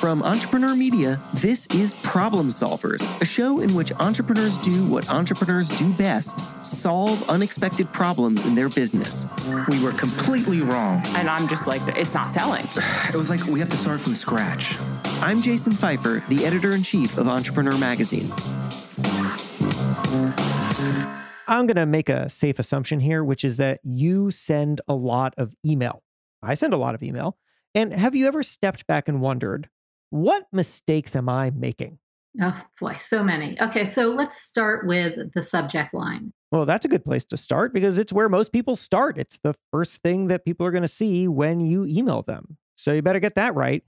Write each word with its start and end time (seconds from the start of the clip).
From 0.00 0.22
Entrepreneur 0.22 0.74
Media, 0.74 1.20
this 1.34 1.66
is 1.66 1.92
Problem 2.02 2.48
Solvers, 2.48 3.02
a 3.20 3.24
show 3.26 3.60
in 3.60 3.74
which 3.74 3.92
entrepreneurs 4.00 4.56
do 4.56 4.86
what 4.86 5.10
entrepreneurs 5.10 5.68
do 5.68 5.92
best 5.92 6.38
solve 6.64 7.28
unexpected 7.28 7.92
problems 7.92 8.46
in 8.46 8.54
their 8.54 8.70
business. 8.70 9.26
We 9.68 9.78
were 9.84 9.92
completely 9.92 10.62
wrong. 10.62 11.02
And 11.08 11.28
I'm 11.28 11.46
just 11.48 11.66
like, 11.66 11.82
it's 11.98 12.14
not 12.14 12.32
selling. 12.32 12.66
It 13.12 13.16
was 13.16 13.28
like 13.28 13.44
we 13.44 13.60
have 13.60 13.68
to 13.68 13.76
start 13.76 14.00
from 14.00 14.14
scratch. 14.14 14.74
I'm 15.20 15.42
Jason 15.42 15.74
Feifer, 15.74 16.26
the 16.28 16.46
editor 16.46 16.74
in 16.74 16.82
chief 16.82 17.18
of 17.18 17.28
Entrepreneur 17.28 17.76
Magazine. 17.76 18.32
I'm 21.46 21.66
going 21.66 21.76
to 21.76 21.84
make 21.84 22.08
a 22.08 22.30
safe 22.30 22.58
assumption 22.58 23.00
here, 23.00 23.22
which 23.22 23.44
is 23.44 23.56
that 23.56 23.80
you 23.84 24.30
send 24.30 24.80
a 24.88 24.94
lot 24.94 25.34
of 25.36 25.54
email. 25.62 26.02
I 26.42 26.54
send 26.54 26.72
a 26.72 26.78
lot 26.78 26.94
of 26.94 27.02
email. 27.02 27.36
And 27.74 27.92
have 27.92 28.14
you 28.14 28.26
ever 28.26 28.42
stepped 28.42 28.86
back 28.86 29.06
and 29.06 29.20
wondered, 29.20 29.68
what 30.10 30.44
mistakes 30.52 31.16
am 31.16 31.28
I 31.28 31.50
making? 31.50 31.98
Oh 32.40 32.60
boy, 32.80 32.94
so 32.94 33.24
many. 33.24 33.60
Okay, 33.60 33.84
so 33.84 34.08
let's 34.08 34.36
start 34.36 34.86
with 34.86 35.32
the 35.34 35.42
subject 35.42 35.92
line. 35.94 36.32
Well, 36.52 36.66
that's 36.66 36.84
a 36.84 36.88
good 36.88 37.04
place 37.04 37.24
to 37.26 37.36
start 37.36 37.72
because 37.72 37.98
it's 37.98 38.12
where 38.12 38.28
most 38.28 38.52
people 38.52 38.76
start. 38.76 39.18
It's 39.18 39.38
the 39.42 39.54
first 39.72 40.02
thing 40.02 40.28
that 40.28 40.44
people 40.44 40.66
are 40.66 40.70
going 40.70 40.82
to 40.82 40.88
see 40.88 41.26
when 41.28 41.60
you 41.60 41.86
email 41.86 42.22
them. 42.22 42.56
So 42.76 42.92
you 42.92 43.02
better 43.02 43.20
get 43.20 43.34
that 43.36 43.54
right. 43.54 43.82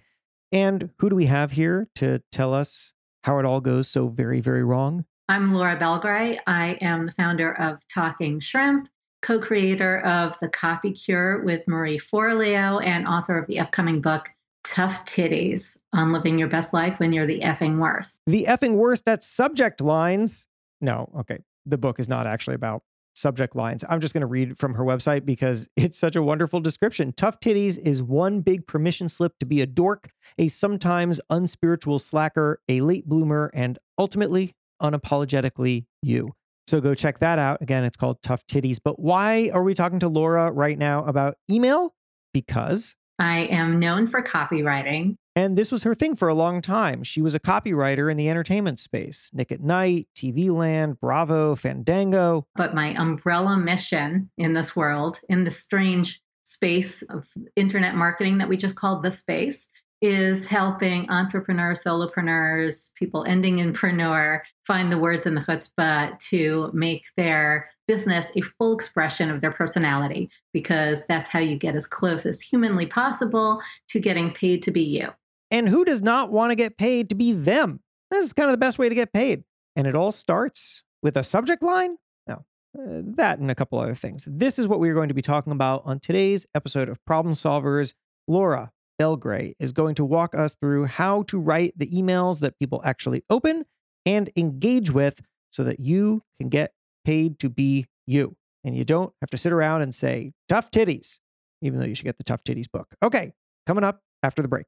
And 0.53 0.91
who 0.99 1.09
do 1.09 1.17
we 1.17 1.27
have 1.27 1.51
here 1.51 1.89
to 1.97 2.21
tell 2.31 2.53
us 2.53 2.93
how 3.25 3.39
it 3.39 3.45
all 3.45 3.61
goes 3.61 3.89
so 3.89 4.09
very, 4.09 4.41
very 4.41 4.65
wrong? 4.65 5.05
I'm 5.29 5.55
Laura 5.55 5.79
Belgray. 5.79 6.39
I 6.47 6.73
am 6.81 7.07
the 7.07 7.13
founder 7.13 7.55
of 7.59 7.79
Talking 7.89 8.39
Shrimp, 8.39 8.89
co 9.23 9.39
creator 9.39 10.01
of 10.01 10.37
The 10.41 10.49
Copy 10.49 10.93
Cure 10.93 11.43
with 11.43 11.67
Marie 11.67 11.99
Forleo, 11.99 12.85
and 12.85 13.07
author 13.07 13.39
of 13.39 13.47
the 13.47 13.61
upcoming 13.61 14.01
book, 14.01 14.29
Tough 14.65 15.05
Titties 15.05 15.77
on 15.93 16.13
Living 16.13 16.39
Your 16.39 16.49
Best 16.49 16.73
Life 16.73 16.99
When 16.99 17.13
You're 17.13 17.27
the 17.27 17.41
Effing 17.41 17.79
Worst. 17.79 18.21
The 18.27 18.45
effing 18.49 18.75
worst 18.75 19.09
at 19.09 19.25
subject 19.25 19.81
lines. 19.81 20.47
No, 20.81 21.11
okay. 21.21 21.39
The 21.67 21.79
book 21.79 21.99
is 22.01 22.09
not 22.09 22.27
actually 22.27 22.55
about 22.55 22.83
subject 23.15 23.55
lines. 23.55 23.85
I'm 23.89 24.01
just 24.01 24.15
going 24.15 24.23
to 24.23 24.27
read 24.27 24.59
from 24.59 24.75
her 24.75 24.85
website 24.85 25.25
because 25.27 25.69
it's 25.77 25.99
such 25.99 26.17
a 26.17 26.23
wonderful 26.23 26.61
description. 26.61 27.13
Tough 27.13 27.41
Titties 27.41 27.79
is 27.79 28.03
one 28.03 28.41
big 28.41 28.67
permission 28.67 29.09
slip 29.09 29.39
to 29.41 29.47
be 29.47 29.61
a 29.61 29.67
dork, 29.67 30.11
a 30.39 30.49
sometimes 30.49 31.21
unspiritual 31.31 31.99
slacker, 31.99 32.61
a 32.69 32.81
late 32.81 33.07
bloomer, 33.07 33.51
and 33.55 33.79
ultimately, 33.99 34.55
unapologetically 34.83 35.87
you. 36.03 36.33
So 36.67 36.81
go 36.81 36.95
check 36.95 37.19
that 37.19 37.39
out. 37.39 37.61
Again, 37.61 37.85
it's 37.85 37.97
called 37.97 38.23
Tough 38.23 38.47
Titties. 38.47 38.79
But 38.83 38.99
why 38.99 39.51
are 39.53 39.63
we 39.63 39.75
talking 39.75 39.99
to 40.01 40.09
Laura 40.09 40.51
right 40.51 40.79
now 40.79 41.05
about 41.05 41.37
email? 41.51 41.95
Because 42.33 42.97
I 43.23 43.43
am 43.53 43.79
known 43.79 44.09
for 44.09 44.21
copywriting. 44.21 45.15
And 45.37 45.57
this 45.57 45.71
was 45.71 45.85
her 45.85 45.95
thing 45.95 46.17
for 46.17 46.27
a 46.27 46.35
long 46.35 46.61
time. 46.61 47.05
She 47.05 47.23
was 47.23 47.37
a 47.37 47.41
copywriter 47.41 48.11
in 48.11 48.17
the 48.17 48.29
entertainment 48.29 48.81
space 48.81 49.31
Nick 49.33 49.53
at 49.53 49.63
Nite, 49.63 50.09
TV 50.17 50.51
Land, 50.51 50.99
Bravo, 51.01 51.55
Fandango. 51.55 52.49
But 52.57 52.75
my 52.75 52.89
umbrella 53.01 53.57
mission 53.57 54.29
in 54.39 54.55
this 54.55 54.75
world, 54.75 55.21
in 55.29 55.45
this 55.45 55.57
strange 55.57 56.21
space 56.43 57.03
of 57.03 57.29
internet 57.55 57.95
marketing 57.95 58.39
that 58.39 58.49
we 58.49 58.57
just 58.57 58.75
called 58.75 59.05
the 59.05 59.13
space, 59.13 59.71
is 60.03 60.45
helping 60.47 61.09
entrepreneurs, 61.09 61.85
solopreneurs, 61.85 62.93
people 62.95 63.25
ending 63.25 63.61
in 63.61 63.73
preneur 63.73 64.41
find 64.67 64.93
the 64.93 64.99
words 64.99 65.27
and 65.27 65.37
the 65.37 65.41
chutzpah 65.41 66.19
to 66.19 66.69
make 66.75 67.07
their 67.17 67.71
business 67.87 68.31
a 68.37 68.41
full 68.41 68.75
expression 68.75 69.31
of 69.31 69.41
their 69.41 69.53
personality, 69.53 70.29
because 70.53 71.07
that's 71.07 71.29
how 71.29 71.39
you 71.39 71.57
get 71.57 71.77
as 71.77 71.87
close 71.87 72.27
as 72.27 72.41
humanly 72.41 72.85
possible 72.85 73.63
to 73.89 74.01
getting 74.01 74.33
paid 74.33 74.61
to 74.63 74.73
be 74.73 74.83
you. 74.83 75.09
And 75.53 75.69
who 75.69 75.85
does 75.85 76.03
not 76.03 76.33
want 76.33 76.51
to 76.51 76.57
get 76.57 76.79
paid 76.79 77.09
to 77.11 77.15
be 77.15 77.33
them? 77.33 77.81
This 78.11 78.25
is 78.25 78.33
kind 78.33 78.49
of 78.51 78.55
the 78.55 78.59
best 78.59 78.79
way 78.79 78.89
to 78.89 78.95
get 78.95 79.13
paid. 79.13 79.45
And 79.77 79.87
it 79.87 79.95
all 79.95 80.13
starts 80.13 80.83
with 81.03 81.17
a 81.17 81.23
subject 81.23 81.63
line? 81.63 81.97
No, 82.27 82.45
uh, 82.77 83.03
that 83.17 83.39
and 83.39 83.51
a 83.51 83.55
couple 83.55 83.79
other 83.79 83.95
things. 83.95 84.27
This 84.29 84.59
is 84.59 84.67
what 84.67 84.81
we're 84.81 84.95
going 84.95 85.09
to 85.09 85.15
be 85.15 85.23
talking 85.23 85.53
about 85.53 85.83
on 85.85 86.01
today's 86.01 86.47
episode 86.55 86.89
of 86.89 87.05
Problem 87.05 87.35
Solvers. 87.35 87.95
Laura, 88.27 88.73
Belgray 89.01 89.55
is 89.59 89.73
going 89.73 89.95
to 89.97 90.05
walk 90.05 90.35
us 90.35 90.55
through 90.61 90.87
how 90.87 91.23
to 91.25 91.39
write 91.39 91.73
the 91.77 91.87
emails 91.87 92.41
that 92.41 92.59
people 92.59 92.81
actually 92.85 93.25
open 93.31 93.65
and 94.07 94.31
engage 94.37 94.91
with 94.91 95.21
so 95.51 95.65
that 95.65 95.81
you 95.81 96.23
can 96.39 96.49
get 96.49 96.73
paid 97.05 97.39
to 97.41 97.49
be 97.49 97.87
you. 98.07 98.37
And 98.65 98.77
you 98.77 98.85
don't 98.85 99.13
have 99.21 99.31
to 99.31 99.37
sit 99.37 99.53
around 99.53 99.83
and 99.83 99.95
say, 99.95 100.33
tough 100.49 100.71
titties, 100.71 101.19
even 101.61 101.79
though 101.81 101.87
you 101.87 101.95
should 101.95 102.05
get 102.05 102.19
the 102.19 102.25
tough 102.25 102.45
titties 102.45 102.71
book. 102.71 102.89
Okay, 103.03 103.33
coming 103.67 103.85
up 103.85 104.01
after 104.23 104.43
the 104.43 104.49
break. 104.49 104.67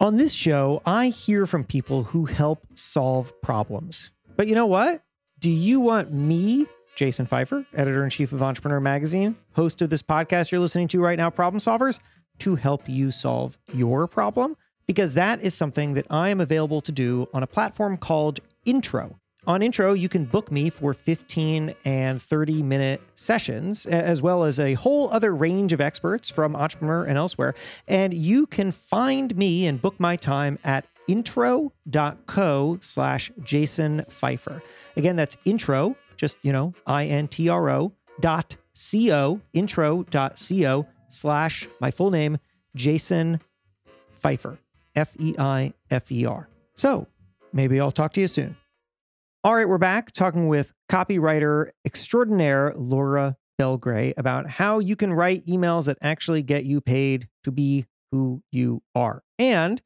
On 0.00 0.16
this 0.16 0.32
show, 0.32 0.80
I 0.86 1.08
hear 1.08 1.46
from 1.46 1.64
people 1.64 2.04
who 2.04 2.24
help 2.26 2.64
solve 2.74 3.32
problems. 3.42 4.12
But 4.36 4.46
you 4.46 4.54
know 4.54 4.66
what? 4.66 5.02
Do 5.40 5.50
you 5.50 5.80
want 5.80 6.12
me, 6.12 6.66
Jason 6.94 7.26
Feifer, 7.26 7.66
editor 7.74 8.04
in 8.04 8.10
chief 8.10 8.32
of 8.32 8.40
Entrepreneur 8.40 8.78
Magazine, 8.78 9.34
host 9.54 9.82
of 9.82 9.90
this 9.90 10.02
podcast 10.02 10.52
you're 10.52 10.60
listening 10.60 10.86
to 10.88 11.00
right 11.00 11.18
now, 11.18 11.30
Problem 11.30 11.60
Solvers? 11.60 11.98
To 12.40 12.54
help 12.54 12.88
you 12.88 13.10
solve 13.10 13.58
your 13.72 14.06
problem 14.06 14.56
because 14.86 15.14
that 15.14 15.42
is 15.42 15.54
something 15.54 15.92
that 15.94 16.06
I 16.10 16.30
am 16.30 16.40
available 16.40 16.80
to 16.80 16.92
do 16.92 17.28
on 17.32 17.42
a 17.42 17.46
platform 17.46 17.96
called 17.96 18.40
Intro. 18.64 19.18
On 19.46 19.62
Intro, 19.62 19.92
you 19.92 20.08
can 20.08 20.24
book 20.24 20.50
me 20.50 20.68
for 20.68 20.92
15 20.92 21.74
and 21.84 22.20
30 22.20 22.62
minute 22.62 23.00
sessions, 23.14 23.86
as 23.86 24.20
well 24.20 24.44
as 24.44 24.58
a 24.58 24.74
whole 24.74 25.10
other 25.10 25.34
range 25.34 25.72
of 25.72 25.80
experts 25.80 26.28
from 26.28 26.54
Entrepreneur 26.54 27.04
and 27.04 27.16
elsewhere. 27.16 27.54
And 27.86 28.12
you 28.12 28.46
can 28.46 28.72
find 28.72 29.34
me 29.36 29.66
and 29.66 29.80
book 29.80 29.98
my 29.98 30.16
time 30.16 30.58
at 30.64 30.86
intro.co 31.06 32.78
slash 32.82 33.30
Jason 33.42 34.02
Feifer. 34.10 34.60
Again, 34.96 35.16
that's 35.16 35.36
intro, 35.46 35.96
just, 36.16 36.36
you 36.42 36.52
know, 36.52 36.74
I 36.86 37.06
N 37.06 37.28
T 37.28 37.48
R 37.48 37.70
O 37.70 37.92
dot 38.20 38.56
C-O, 38.74 39.40
intro.co 39.54 40.86
slash 41.08 41.66
my 41.80 41.90
full 41.90 42.10
name, 42.10 42.38
Jason 42.74 43.40
Feifer, 44.22 44.58
F 44.94 45.12
E 45.18 45.34
I 45.38 45.72
F 45.90 46.10
E 46.12 46.26
R. 46.26 46.48
So 46.74 47.06
maybe 47.52 47.80
I'll 47.80 47.90
talk 47.90 48.12
to 48.14 48.20
you 48.20 48.28
soon. 48.28 48.56
All 49.44 49.54
right, 49.54 49.68
we're 49.68 49.78
back 49.78 50.12
talking 50.12 50.48
with 50.48 50.72
copywriter 50.90 51.70
extraordinaire 51.84 52.74
Laura 52.76 53.36
Belgray 53.60 54.12
about 54.16 54.50
how 54.50 54.78
you 54.78 54.96
can 54.96 55.12
write 55.12 55.46
emails 55.46 55.86
that 55.86 55.98
actually 56.02 56.42
get 56.42 56.64
you 56.64 56.80
paid 56.80 57.28
to 57.44 57.52
be 57.52 57.86
who 58.10 58.42
you 58.52 58.82
are. 58.94 59.22
And 59.38 59.80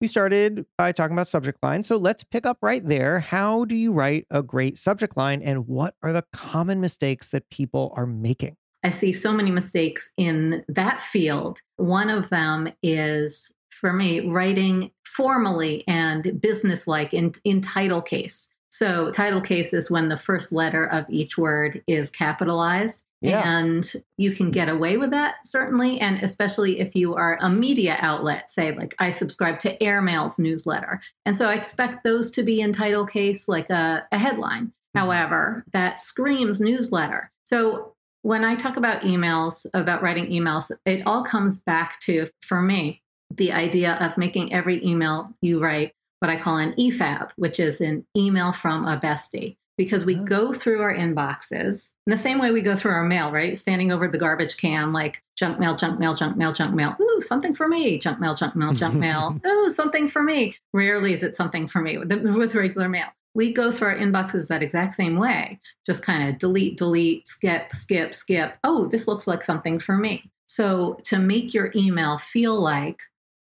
we 0.00 0.06
started 0.06 0.64
by 0.76 0.92
talking 0.92 1.14
about 1.14 1.26
subject 1.26 1.62
line. 1.62 1.82
So 1.84 1.96
let's 1.96 2.22
pick 2.22 2.46
up 2.46 2.58
right 2.62 2.86
there. 2.86 3.20
How 3.20 3.64
do 3.64 3.74
you 3.74 3.92
write 3.92 4.26
a 4.30 4.42
great 4.42 4.78
subject 4.78 5.16
line 5.16 5.42
and 5.42 5.66
what 5.66 5.94
are 6.02 6.12
the 6.12 6.24
common 6.32 6.80
mistakes 6.80 7.28
that 7.30 7.48
people 7.50 7.92
are 7.96 8.06
making? 8.06 8.56
I 8.84 8.90
see 8.90 9.12
so 9.12 9.32
many 9.32 9.50
mistakes 9.50 10.10
in 10.16 10.64
that 10.68 11.02
field. 11.02 11.60
One 11.76 12.10
of 12.10 12.28
them 12.28 12.72
is 12.82 13.52
for 13.70 13.92
me 13.92 14.20
writing 14.20 14.90
formally 15.04 15.84
and 15.88 16.40
businesslike 16.40 17.14
in, 17.14 17.32
in 17.44 17.60
title 17.60 18.02
case. 18.02 18.48
So, 18.70 19.10
title 19.10 19.40
case 19.40 19.72
is 19.72 19.90
when 19.90 20.08
the 20.08 20.16
first 20.16 20.52
letter 20.52 20.86
of 20.86 21.06
each 21.08 21.38
word 21.38 21.82
is 21.86 22.10
capitalized. 22.10 23.04
Yeah. 23.20 23.42
And 23.44 23.90
you 24.16 24.30
can 24.30 24.52
get 24.52 24.68
away 24.68 24.96
with 24.96 25.10
that, 25.10 25.44
certainly. 25.44 26.00
And 26.00 26.22
especially 26.22 26.78
if 26.78 26.94
you 26.94 27.14
are 27.16 27.36
a 27.40 27.50
media 27.50 27.96
outlet, 27.98 28.48
say, 28.48 28.72
like 28.76 28.94
I 29.00 29.10
subscribe 29.10 29.58
to 29.60 29.82
Airmail's 29.82 30.38
newsletter. 30.38 31.00
And 31.26 31.36
so 31.36 31.48
I 31.48 31.54
expect 31.54 32.04
those 32.04 32.30
to 32.32 32.44
be 32.44 32.60
in 32.60 32.72
title 32.72 33.06
case, 33.06 33.48
like 33.48 33.70
a, 33.70 34.06
a 34.12 34.18
headline. 34.18 34.66
Mm-hmm. 34.66 34.98
However, 35.00 35.64
that 35.72 35.98
screams 35.98 36.60
newsletter. 36.60 37.32
So 37.44 37.94
when 38.28 38.44
I 38.44 38.56
talk 38.56 38.76
about 38.76 39.00
emails, 39.04 39.64
about 39.72 40.02
writing 40.02 40.26
emails, 40.26 40.70
it 40.84 41.02
all 41.06 41.22
comes 41.22 41.60
back 41.60 41.98
to, 42.00 42.26
for 42.42 42.60
me, 42.60 43.00
the 43.34 43.52
idea 43.52 43.94
of 44.02 44.18
making 44.18 44.52
every 44.52 44.84
email 44.84 45.30
you 45.40 45.58
write 45.62 45.92
what 46.18 46.30
I 46.30 46.36
call 46.36 46.58
an 46.58 46.74
EFAB, 46.74 47.30
which 47.36 47.58
is 47.58 47.80
an 47.80 48.06
email 48.14 48.52
from 48.52 48.84
a 48.84 49.00
bestie. 49.00 49.56
Because 49.78 50.04
we 50.04 50.16
oh. 50.16 50.24
go 50.24 50.52
through 50.52 50.82
our 50.82 50.94
inboxes 50.94 51.92
in 52.06 52.10
the 52.10 52.18
same 52.18 52.38
way 52.38 52.50
we 52.50 52.60
go 52.60 52.76
through 52.76 52.90
our 52.90 53.04
mail, 53.04 53.32
right? 53.32 53.56
Standing 53.56 53.92
over 53.92 54.08
the 54.08 54.18
garbage 54.18 54.58
can, 54.58 54.92
like 54.92 55.22
junk 55.38 55.58
mail, 55.58 55.74
junk 55.74 55.98
mail, 55.98 56.14
junk 56.14 56.36
mail, 56.36 56.52
junk 56.52 56.74
mail. 56.74 56.96
Ooh, 57.00 57.22
something 57.22 57.54
for 57.54 57.66
me. 57.66 57.98
Junk 57.98 58.20
mail, 58.20 58.34
junk 58.34 58.54
mail, 58.54 58.74
junk 58.74 58.94
mail. 58.96 59.40
Ooh, 59.46 59.70
something 59.70 60.06
for 60.06 60.22
me. 60.22 60.54
Rarely 60.74 61.14
is 61.14 61.22
it 61.22 61.34
something 61.34 61.66
for 61.66 61.80
me 61.80 61.96
with, 61.96 62.12
with 62.12 62.54
regular 62.54 62.90
mail 62.90 63.08
we 63.34 63.52
go 63.52 63.70
through 63.70 63.88
our 63.88 63.98
inboxes 63.98 64.48
that 64.48 64.62
exact 64.62 64.94
same 64.94 65.16
way, 65.16 65.60
just 65.86 66.02
kind 66.02 66.28
of 66.28 66.38
delete, 66.38 66.78
delete, 66.78 67.26
skip, 67.26 67.74
skip, 67.74 68.14
skip. 68.14 68.54
Oh, 68.64 68.86
this 68.86 69.06
looks 69.06 69.26
like 69.26 69.44
something 69.44 69.78
for 69.78 69.96
me. 69.96 70.30
So 70.46 70.98
to 71.04 71.18
make 71.18 71.54
your 71.54 71.70
email 71.76 72.18
feel 72.18 72.58
like 72.58 73.00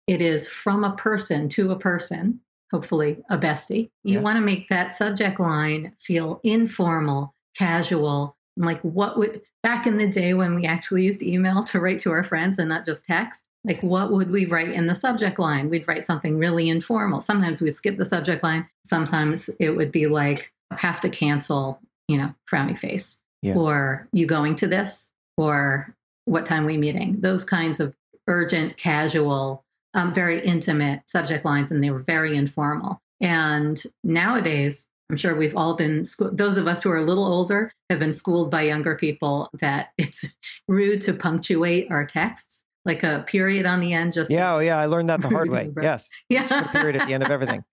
it 0.06 0.22
is 0.22 0.46
from 0.46 0.84
a 0.84 0.96
person 0.96 1.48
to 1.50 1.72
a 1.72 1.78
person, 1.78 2.40
hopefully 2.70 3.22
a 3.28 3.36
bestie, 3.36 3.90
you 4.04 4.14
yeah. 4.14 4.20
want 4.20 4.36
to 4.36 4.40
make 4.40 4.68
that 4.68 4.90
subject 4.90 5.40
line 5.40 5.92
feel 6.00 6.40
informal, 6.44 7.34
casual, 7.56 8.36
like 8.56 8.80
what 8.82 9.18
would 9.18 9.42
back 9.62 9.86
in 9.86 9.96
the 9.96 10.08
day 10.08 10.34
when 10.34 10.54
we 10.54 10.64
actually 10.64 11.04
used 11.04 11.22
email 11.22 11.62
to 11.64 11.80
write 11.80 11.98
to 12.00 12.10
our 12.10 12.24
friends 12.24 12.58
and 12.58 12.68
not 12.68 12.84
just 12.84 13.04
text 13.06 13.44
Like, 13.64 13.82
what 13.82 14.10
would 14.10 14.30
we 14.30 14.44
write 14.44 14.70
in 14.70 14.86
the 14.86 14.94
subject 14.94 15.38
line? 15.38 15.70
We'd 15.70 15.86
write 15.86 16.04
something 16.04 16.36
really 16.36 16.68
informal. 16.68 17.20
Sometimes 17.20 17.62
we'd 17.62 17.74
skip 17.74 17.96
the 17.96 18.04
subject 18.04 18.42
line. 18.42 18.68
Sometimes 18.84 19.48
it 19.60 19.70
would 19.70 19.92
be 19.92 20.06
like, 20.06 20.52
have 20.72 21.00
to 21.02 21.08
cancel, 21.08 21.80
you 22.08 22.18
know, 22.18 22.34
frowny 22.50 22.76
face. 22.76 23.22
Yeah. 23.42 23.54
Or 23.54 24.08
you 24.12 24.26
going 24.26 24.56
to 24.56 24.66
this? 24.66 25.12
Or 25.36 25.94
what 26.24 26.46
time 26.46 26.64
we 26.64 26.76
meeting? 26.76 27.20
Those 27.20 27.44
kinds 27.44 27.78
of 27.78 27.94
urgent, 28.26 28.76
casual, 28.76 29.64
um, 29.94 30.12
very 30.12 30.40
intimate 30.40 31.02
subject 31.08 31.44
lines. 31.44 31.70
And 31.70 31.82
they 31.82 31.90
were 31.90 31.98
very 31.98 32.36
informal. 32.36 33.00
And 33.20 33.80
nowadays, 34.02 34.88
I'm 35.08 35.16
sure 35.16 35.36
we've 35.36 35.56
all 35.56 35.74
been, 35.74 36.02
those 36.32 36.56
of 36.56 36.66
us 36.66 36.82
who 36.82 36.90
are 36.90 36.96
a 36.96 37.04
little 37.04 37.26
older 37.26 37.70
have 37.90 38.00
been 38.00 38.12
schooled 38.12 38.50
by 38.50 38.62
younger 38.62 38.96
people 38.96 39.50
that 39.60 39.90
it's 39.98 40.24
rude 40.68 41.00
to 41.02 41.12
punctuate 41.12 41.90
our 41.92 42.04
texts 42.04 42.64
like 42.84 43.02
a 43.02 43.24
period 43.26 43.66
on 43.66 43.80
the 43.80 43.92
end. 43.92 44.12
Just 44.12 44.30
yeah, 44.30 44.54
oh, 44.54 44.58
yeah, 44.58 44.78
I 44.78 44.86
learned 44.86 45.10
that 45.10 45.20
the 45.20 45.28
hard 45.36 45.50
way. 45.50 45.70
Yes, 45.80 46.08
yeah, 46.28 46.46
Just 46.46 46.66
put 46.66 46.76
a 46.76 46.80
period 46.80 46.96
at 46.96 47.06
the 47.06 47.14
end 47.14 47.22
of 47.22 47.30
everything. 47.36 47.64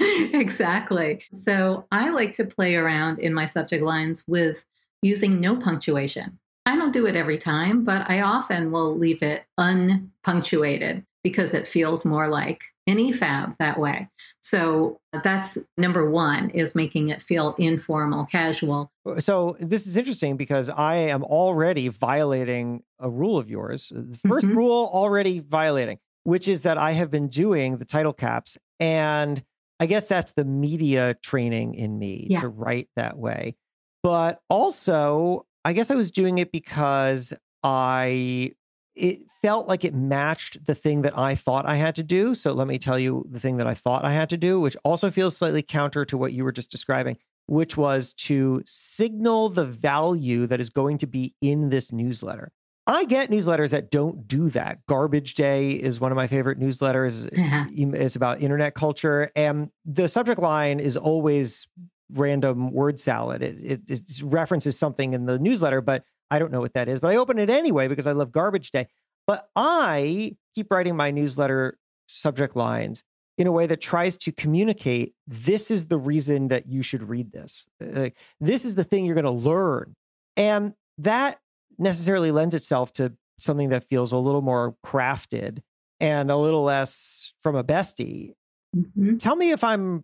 exactly. 0.00 1.22
So 1.32 1.86
I 1.92 2.10
like 2.10 2.32
to 2.34 2.44
play 2.44 2.76
around 2.76 3.18
in 3.18 3.32
my 3.32 3.46
subject 3.46 3.82
lines 3.82 4.24
with 4.26 4.64
using 5.02 5.40
no 5.40 5.56
punctuation. 5.56 6.38
I 6.66 6.76
don't 6.76 6.92
do 6.92 7.06
it 7.06 7.14
every 7.14 7.36
time, 7.38 7.84
but 7.84 8.08
I 8.08 8.22
often 8.22 8.72
will 8.72 8.96
leave 8.96 9.22
it 9.22 9.44
unpunctuated 9.58 11.04
because 11.24 11.54
it 11.54 11.66
feels 11.66 12.04
more 12.04 12.28
like 12.28 12.62
an 12.86 12.98
EFAB 12.98 13.56
that 13.58 13.80
way. 13.80 14.06
So 14.42 15.00
that's 15.24 15.56
number 15.78 16.08
one 16.10 16.50
is 16.50 16.74
making 16.74 17.08
it 17.08 17.22
feel 17.22 17.54
informal, 17.58 18.26
casual. 18.26 18.90
So 19.18 19.56
this 19.58 19.86
is 19.86 19.96
interesting 19.96 20.36
because 20.36 20.68
I 20.68 20.96
am 20.96 21.24
already 21.24 21.88
violating 21.88 22.82
a 23.00 23.08
rule 23.10 23.38
of 23.38 23.48
yours. 23.50 23.90
The 23.94 24.18
1st 24.28 24.46
Mhm. 24.48 24.54
rule 24.56 24.90
already 24.92 25.38
violating, 25.40 25.98
which 26.24 26.46
is 26.46 26.62
that 26.62 26.76
I 26.76 26.92
have 26.92 27.10
been 27.10 27.28
doing 27.28 27.78
the 27.78 27.86
title 27.86 28.12
caps. 28.12 28.58
And 28.78 29.42
I 29.80 29.86
guess 29.86 30.06
that's 30.06 30.32
the 30.34 30.44
media 30.44 31.14
training 31.22 31.74
in 31.74 31.98
me 31.98 32.26
Yeah. 32.30 32.40
to 32.42 32.48
write 32.48 32.88
that 32.96 33.16
way. 33.16 33.56
But 34.02 34.40
also, 34.50 35.46
I 35.64 35.72
guess 35.72 35.90
I 35.90 35.94
was 35.94 36.10
doing 36.10 36.36
it 36.36 36.52
because 36.52 37.32
I 37.62 38.52
it 38.94 39.20
felt 39.42 39.68
like 39.68 39.84
it 39.84 39.94
matched 39.94 40.64
the 40.66 40.74
thing 40.74 41.02
that 41.02 41.16
I 41.18 41.34
thought 41.34 41.66
I 41.66 41.76
had 41.76 41.96
to 41.96 42.02
do. 42.02 42.34
So 42.34 42.52
let 42.52 42.66
me 42.66 42.78
tell 42.78 42.98
you 42.98 43.26
the 43.30 43.40
thing 43.40 43.56
that 43.58 43.66
I 43.66 43.74
thought 43.74 44.04
I 44.04 44.12
had 44.12 44.30
to 44.30 44.36
do, 44.36 44.60
which 44.60 44.76
also 44.84 45.10
feels 45.10 45.36
slightly 45.36 45.62
counter 45.62 46.04
to 46.06 46.16
what 46.16 46.32
you 46.32 46.44
were 46.44 46.52
just 46.52 46.70
describing, 46.70 47.16
which 47.46 47.76
was 47.76 48.12
to 48.14 48.62
signal 48.64 49.48
the 49.48 49.66
value 49.66 50.46
that 50.46 50.60
is 50.60 50.70
going 50.70 50.98
to 50.98 51.06
be 51.06 51.34
in 51.40 51.70
this 51.70 51.92
newsletter. 51.92 52.52
I 52.86 53.06
get 53.06 53.30
newsletters 53.30 53.70
that 53.70 53.90
don't 53.90 54.28
do 54.28 54.50
that. 54.50 54.78
Garbage 54.86 55.34
Day 55.34 55.70
is 55.70 56.00
one 56.00 56.12
of 56.12 56.16
my 56.16 56.26
favorite 56.26 56.60
newsletters. 56.60 57.28
It's 57.94 58.16
about 58.16 58.40
internet 58.40 58.74
culture. 58.74 59.30
And 59.34 59.70
the 59.84 60.06
subject 60.06 60.40
line 60.40 60.80
is 60.80 60.96
always 60.96 61.66
random 62.12 62.70
word 62.72 63.00
salad. 63.00 63.42
It, 63.42 63.56
it, 63.88 63.90
it 63.90 64.22
references 64.22 64.78
something 64.78 65.14
in 65.14 65.26
the 65.26 65.38
newsletter, 65.38 65.80
but 65.80 66.04
I 66.34 66.40
don't 66.40 66.50
know 66.50 66.60
what 66.60 66.74
that 66.74 66.88
is. 66.88 66.98
But 66.98 67.12
I 67.12 67.16
open 67.16 67.38
it 67.38 67.48
anyway 67.48 67.86
because 67.86 68.08
I 68.08 68.12
love 68.12 68.32
Garbage 68.32 68.72
Day. 68.72 68.88
But 69.26 69.48
I 69.54 70.36
keep 70.56 70.70
writing 70.70 70.96
my 70.96 71.12
newsletter 71.12 71.78
subject 72.06 72.56
lines 72.56 73.04
in 73.38 73.46
a 73.46 73.52
way 73.52 73.66
that 73.68 73.80
tries 73.80 74.16
to 74.16 74.32
communicate 74.32 75.14
this 75.28 75.70
is 75.70 75.86
the 75.86 75.96
reason 75.96 76.48
that 76.48 76.66
you 76.66 76.82
should 76.82 77.08
read 77.08 77.30
this. 77.30 77.66
Like, 77.80 78.16
this 78.40 78.64
is 78.64 78.74
the 78.74 78.82
thing 78.82 79.04
you're 79.04 79.14
going 79.14 79.24
to 79.24 79.30
learn. 79.30 79.94
And 80.36 80.74
that 80.98 81.38
necessarily 81.78 82.32
lends 82.32 82.54
itself 82.54 82.92
to 82.94 83.12
something 83.38 83.68
that 83.68 83.84
feels 83.84 84.10
a 84.10 84.18
little 84.18 84.42
more 84.42 84.74
crafted 84.84 85.60
and 86.00 86.32
a 86.32 86.36
little 86.36 86.64
less 86.64 87.32
from 87.42 87.54
a 87.54 87.62
bestie. 87.62 88.34
Mhm. 88.76 89.20
Tell 89.20 89.36
me 89.36 89.52
if 89.52 89.62
I'm 89.62 90.02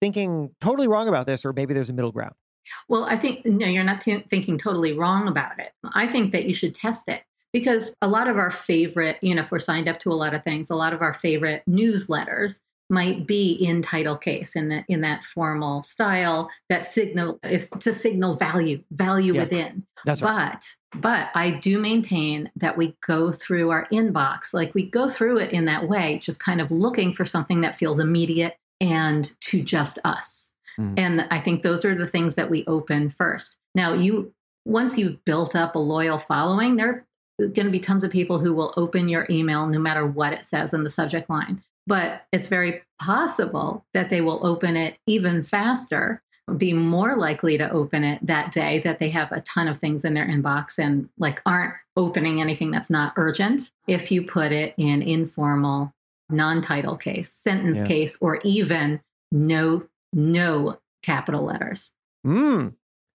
thinking 0.00 0.54
totally 0.60 0.88
wrong 0.88 1.08
about 1.08 1.26
this, 1.26 1.44
or 1.44 1.54
maybe 1.54 1.72
there's 1.72 1.90
a 1.90 1.94
middle 1.94 2.12
ground. 2.12 2.34
Well, 2.88 3.04
I 3.04 3.16
think, 3.16 3.44
no, 3.46 3.66
you're 3.66 3.84
not 3.84 4.00
t- 4.00 4.24
thinking 4.30 4.58
totally 4.58 4.92
wrong 4.92 5.28
about 5.28 5.58
it. 5.58 5.72
I 5.94 6.06
think 6.06 6.32
that 6.32 6.44
you 6.46 6.54
should 6.54 6.74
test 6.74 7.08
it 7.08 7.22
because 7.52 7.94
a 8.02 8.08
lot 8.08 8.28
of 8.28 8.36
our 8.36 8.50
favorite, 8.50 9.18
you 9.22 9.34
know, 9.34 9.42
if 9.42 9.50
we're 9.50 9.58
signed 9.58 9.88
up 9.88 9.98
to 10.00 10.12
a 10.12 10.14
lot 10.14 10.34
of 10.34 10.44
things, 10.44 10.70
a 10.70 10.76
lot 10.76 10.92
of 10.92 11.02
our 11.02 11.14
favorite 11.14 11.62
newsletters 11.68 12.60
might 12.90 13.26
be 13.26 13.52
in 13.52 13.80
title 13.82 14.16
case 14.16 14.56
in 14.56 14.68
that 14.68 14.84
in 14.88 15.00
that 15.00 15.22
formal 15.22 15.80
style 15.82 16.50
that 16.68 16.84
signal 16.84 17.38
is 17.44 17.70
to 17.78 17.92
signal 17.92 18.34
value 18.34 18.82
value 18.90 19.32
Yeah. 19.34 19.44
within 19.44 19.86
That's 20.04 20.20
right. 20.20 20.58
but 20.92 21.00
but 21.00 21.28
i 21.36 21.50
do 21.52 21.78
maintain 21.78 22.50
that 22.56 22.76
we 22.76 22.96
go 23.06 23.30
through 23.30 23.70
our 23.70 23.86
inbox 23.92 24.52
like 24.52 24.74
we 24.74 24.90
go 24.90 25.08
through 25.08 25.38
it 25.38 25.52
in 25.52 25.66
that 25.66 25.88
way 25.88 26.18
just 26.18 26.40
kind 26.40 26.60
of 26.60 26.72
looking 26.72 27.14
for 27.14 27.24
something 27.24 27.60
that 27.60 27.76
feels 27.76 28.00
immediate 28.00 28.56
and 28.80 29.30
to 29.42 29.62
just 29.62 30.00
us 30.04 30.49
Mm. 30.80 30.94
and 30.98 31.20
i 31.30 31.38
think 31.38 31.62
those 31.62 31.84
are 31.84 31.94
the 31.94 32.06
things 32.06 32.34
that 32.36 32.48
we 32.50 32.64
open 32.66 33.10
first 33.10 33.58
now 33.74 33.92
you 33.92 34.32
once 34.64 34.96
you've 34.96 35.22
built 35.24 35.54
up 35.54 35.74
a 35.74 35.78
loyal 35.78 36.18
following 36.18 36.76
there 36.76 36.88
are 36.88 37.46
going 37.48 37.66
to 37.66 37.70
be 37.70 37.80
tons 37.80 38.04
of 38.04 38.10
people 38.10 38.38
who 38.38 38.54
will 38.54 38.72
open 38.76 39.08
your 39.08 39.26
email 39.30 39.66
no 39.66 39.78
matter 39.78 40.06
what 40.06 40.32
it 40.32 40.44
says 40.44 40.72
in 40.74 40.84
the 40.84 40.90
subject 40.90 41.28
line 41.28 41.62
but 41.86 42.24
it's 42.32 42.46
very 42.46 42.82
possible 43.00 43.84
that 43.94 44.08
they 44.10 44.20
will 44.20 44.44
open 44.46 44.76
it 44.76 44.98
even 45.06 45.42
faster 45.42 46.22
be 46.56 46.72
more 46.72 47.16
likely 47.16 47.56
to 47.56 47.70
open 47.70 48.02
it 48.02 48.18
that 48.26 48.50
day 48.52 48.80
that 48.80 48.98
they 48.98 49.08
have 49.08 49.30
a 49.32 49.40
ton 49.42 49.68
of 49.68 49.78
things 49.78 50.04
in 50.04 50.14
their 50.14 50.26
inbox 50.26 50.78
and 50.78 51.08
like 51.18 51.40
aren't 51.46 51.74
opening 51.96 52.40
anything 52.40 52.70
that's 52.70 52.90
not 52.90 53.12
urgent 53.16 53.70
if 53.86 54.10
you 54.10 54.22
put 54.22 54.50
it 54.52 54.74
in 54.76 55.00
informal 55.02 55.92
non-title 56.28 56.96
case 56.96 57.32
sentence 57.32 57.78
Yeah. 57.78 57.86
case 57.86 58.16
or 58.20 58.40
even 58.44 59.00
no 59.32 59.82
no 60.12 60.78
capital 61.02 61.44
letters 61.44 61.92
Mm. 62.26 62.74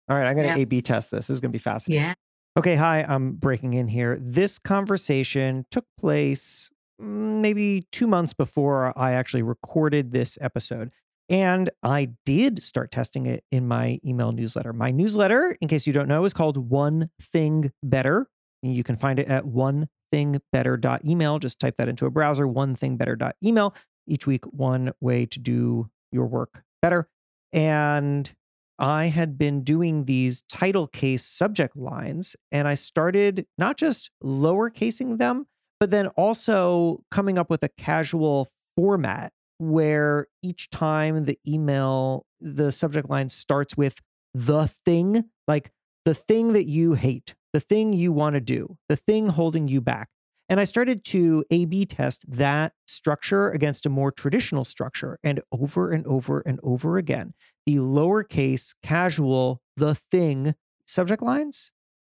All 0.10 0.16
right, 0.18 0.26
I'm 0.26 0.36
going 0.36 0.48
to 0.48 0.56
Yeah. 0.56 0.64
A 0.64 0.66
B 0.66 0.82
test 0.82 1.12
this. 1.12 1.28
This 1.28 1.36
is 1.36 1.42
going 1.42 1.52
to 1.52 1.58
be 1.58 1.62
fascinating. 1.62 2.06
yeah 2.06 2.14
Okay, 2.56 2.76
hi, 2.76 3.04
I'm 3.08 3.34
breaking 3.34 3.74
in 3.74 3.88
here. 3.88 4.20
This 4.22 4.60
conversation 4.60 5.66
took 5.72 5.86
place 5.98 6.70
mm, 7.02 7.42
maybe 7.42 7.88
two 7.92 8.06
months 8.06 8.32
before 8.32 8.94
I 8.96 9.14
actually 9.14 9.42
recorded 9.42 10.12
this 10.12 10.38
episode. 10.40 10.92
And 11.30 11.72
I 11.82 12.10
did 12.26 12.62
start 12.62 12.92
testing 12.92 13.26
it 13.26 13.44
in 13.52 13.68
my 13.68 14.00
email 14.06 14.32
newsletter. 14.34 14.72
My 14.72 14.92
newsletter, 14.92 15.58
in 15.62 15.68
case 15.68 15.88
you 15.88 15.94
don't 15.94 16.08
know, 16.08 16.26
is 16.26 16.34
called 16.34 16.58
One 16.58 17.10
Thing 17.20 17.72
Better. 17.82 18.28
You 18.62 18.84
can 18.84 18.98
find 18.98 19.20
it 19.20 19.28
at 19.28 19.46
onethingbetter.email. 19.46 21.40
Just 21.40 21.60
type 21.60 21.78
that 21.78 21.90
into 21.90 22.06
a 22.06 22.12
browser, 22.12 22.46
onethingbetter.email. 22.46 23.74
Each 24.06 24.28
week, 24.28 24.46
one 24.46 24.94
way 25.02 25.26
to 25.26 25.40
do 25.40 25.90
your 26.12 26.28
work 26.28 26.64
better. 26.84 27.08
And 27.54 28.32
I 28.78 29.06
had 29.06 29.38
been 29.38 29.64
doing 29.64 30.06
these 30.06 30.44
title 30.44 30.88
case 30.88 31.26
subject 31.26 31.76
lines, 31.76 32.36
and 32.52 32.68
I 32.68 32.74
started 32.74 33.46
not 33.58 33.78
just 33.78 34.12
lowercasing 34.24 35.18
them, 35.18 35.48
but 35.80 35.90
then 35.90 36.08
also 36.10 37.04
coming 37.10 37.38
up 37.38 37.50
with 37.50 37.64
a 37.64 37.70
casual 37.70 38.50
format 38.76 39.32
where 39.60 40.28
each 40.42 40.70
time 40.70 41.26
the 41.26 41.40
email, 41.48 42.26
the 42.42 42.72
subject 42.72 43.10
line 43.10 43.30
starts 43.30 43.78
with 43.78 44.02
the 44.34 44.68
thing, 44.86 45.24
like 45.48 45.72
the 46.06 46.16
thing 46.16 46.54
that 46.54 46.66
you 46.66 46.94
hate, 46.94 47.36
the 47.54 47.60
thing 47.60 47.94
you 47.94 48.12
want 48.12 48.34
to 48.34 48.42
do, 48.42 48.78
the 48.90 48.96
thing 48.96 49.28
holding 49.28 49.68
you 49.68 49.80
back. 49.80 50.10
And 50.50 50.60
I 50.60 50.66
started 50.66 51.04
to 51.06 51.46
A 51.52 51.66
B 51.66 51.86
test 51.86 52.26
that 52.28 52.74
structure 52.86 53.50
against 53.50 53.86
a 53.86 53.90
more 53.90 54.12
traditional 54.12 54.66
structure. 54.66 55.18
And 55.24 55.42
over 55.52 55.92
and 55.92 56.06
over 56.06 56.42
and 56.42 56.60
over 56.64 56.98
again, 56.98 57.34
the 57.66 57.78
lowercase 57.78 58.76
casual, 58.84 59.62
the 59.78 59.96
thing 59.96 60.54
subject 60.86 61.24
lines 61.24 61.72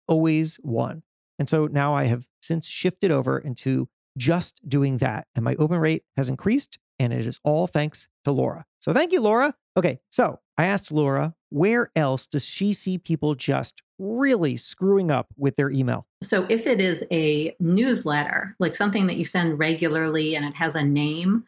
always 0.06 0.58
won. 0.62 1.02
And 1.38 1.48
so 1.48 1.66
now 1.66 1.94
I 1.94 2.04
have 2.04 2.26
since 2.42 2.66
shifted 2.66 3.10
over 3.10 3.38
into 3.38 3.88
just 4.16 4.60
doing 4.68 4.98
that. 4.98 5.26
And 5.34 5.44
my 5.44 5.54
open 5.58 5.78
rate 5.78 6.04
has 6.16 6.28
increased. 6.28 6.78
And 6.98 7.12
it 7.12 7.26
is 7.26 7.38
all 7.44 7.66
thanks 7.66 8.08
to 8.24 8.32
Laura. 8.32 8.66
So 8.80 8.92
thank 8.92 9.12
you, 9.12 9.22
Laura. 9.22 9.54
Okay. 9.76 10.00
So 10.10 10.40
I 10.56 10.66
asked 10.66 10.90
Laura, 10.90 11.34
where 11.50 11.90
else 11.94 12.26
does 12.26 12.44
she 12.44 12.72
see 12.72 12.98
people 12.98 13.36
just 13.36 13.82
really 13.98 14.56
screwing 14.56 15.10
up 15.10 15.28
with 15.36 15.56
their 15.56 15.70
email? 15.70 16.06
So 16.22 16.46
if 16.48 16.66
it 16.66 16.80
is 16.80 17.04
a 17.10 17.54
newsletter, 17.60 18.54
like 18.58 18.76
something 18.76 19.06
that 19.06 19.16
you 19.16 19.24
send 19.24 19.58
regularly 19.58 20.34
and 20.34 20.44
it 20.44 20.54
has 20.54 20.74
a 20.74 20.82
name, 20.82 21.44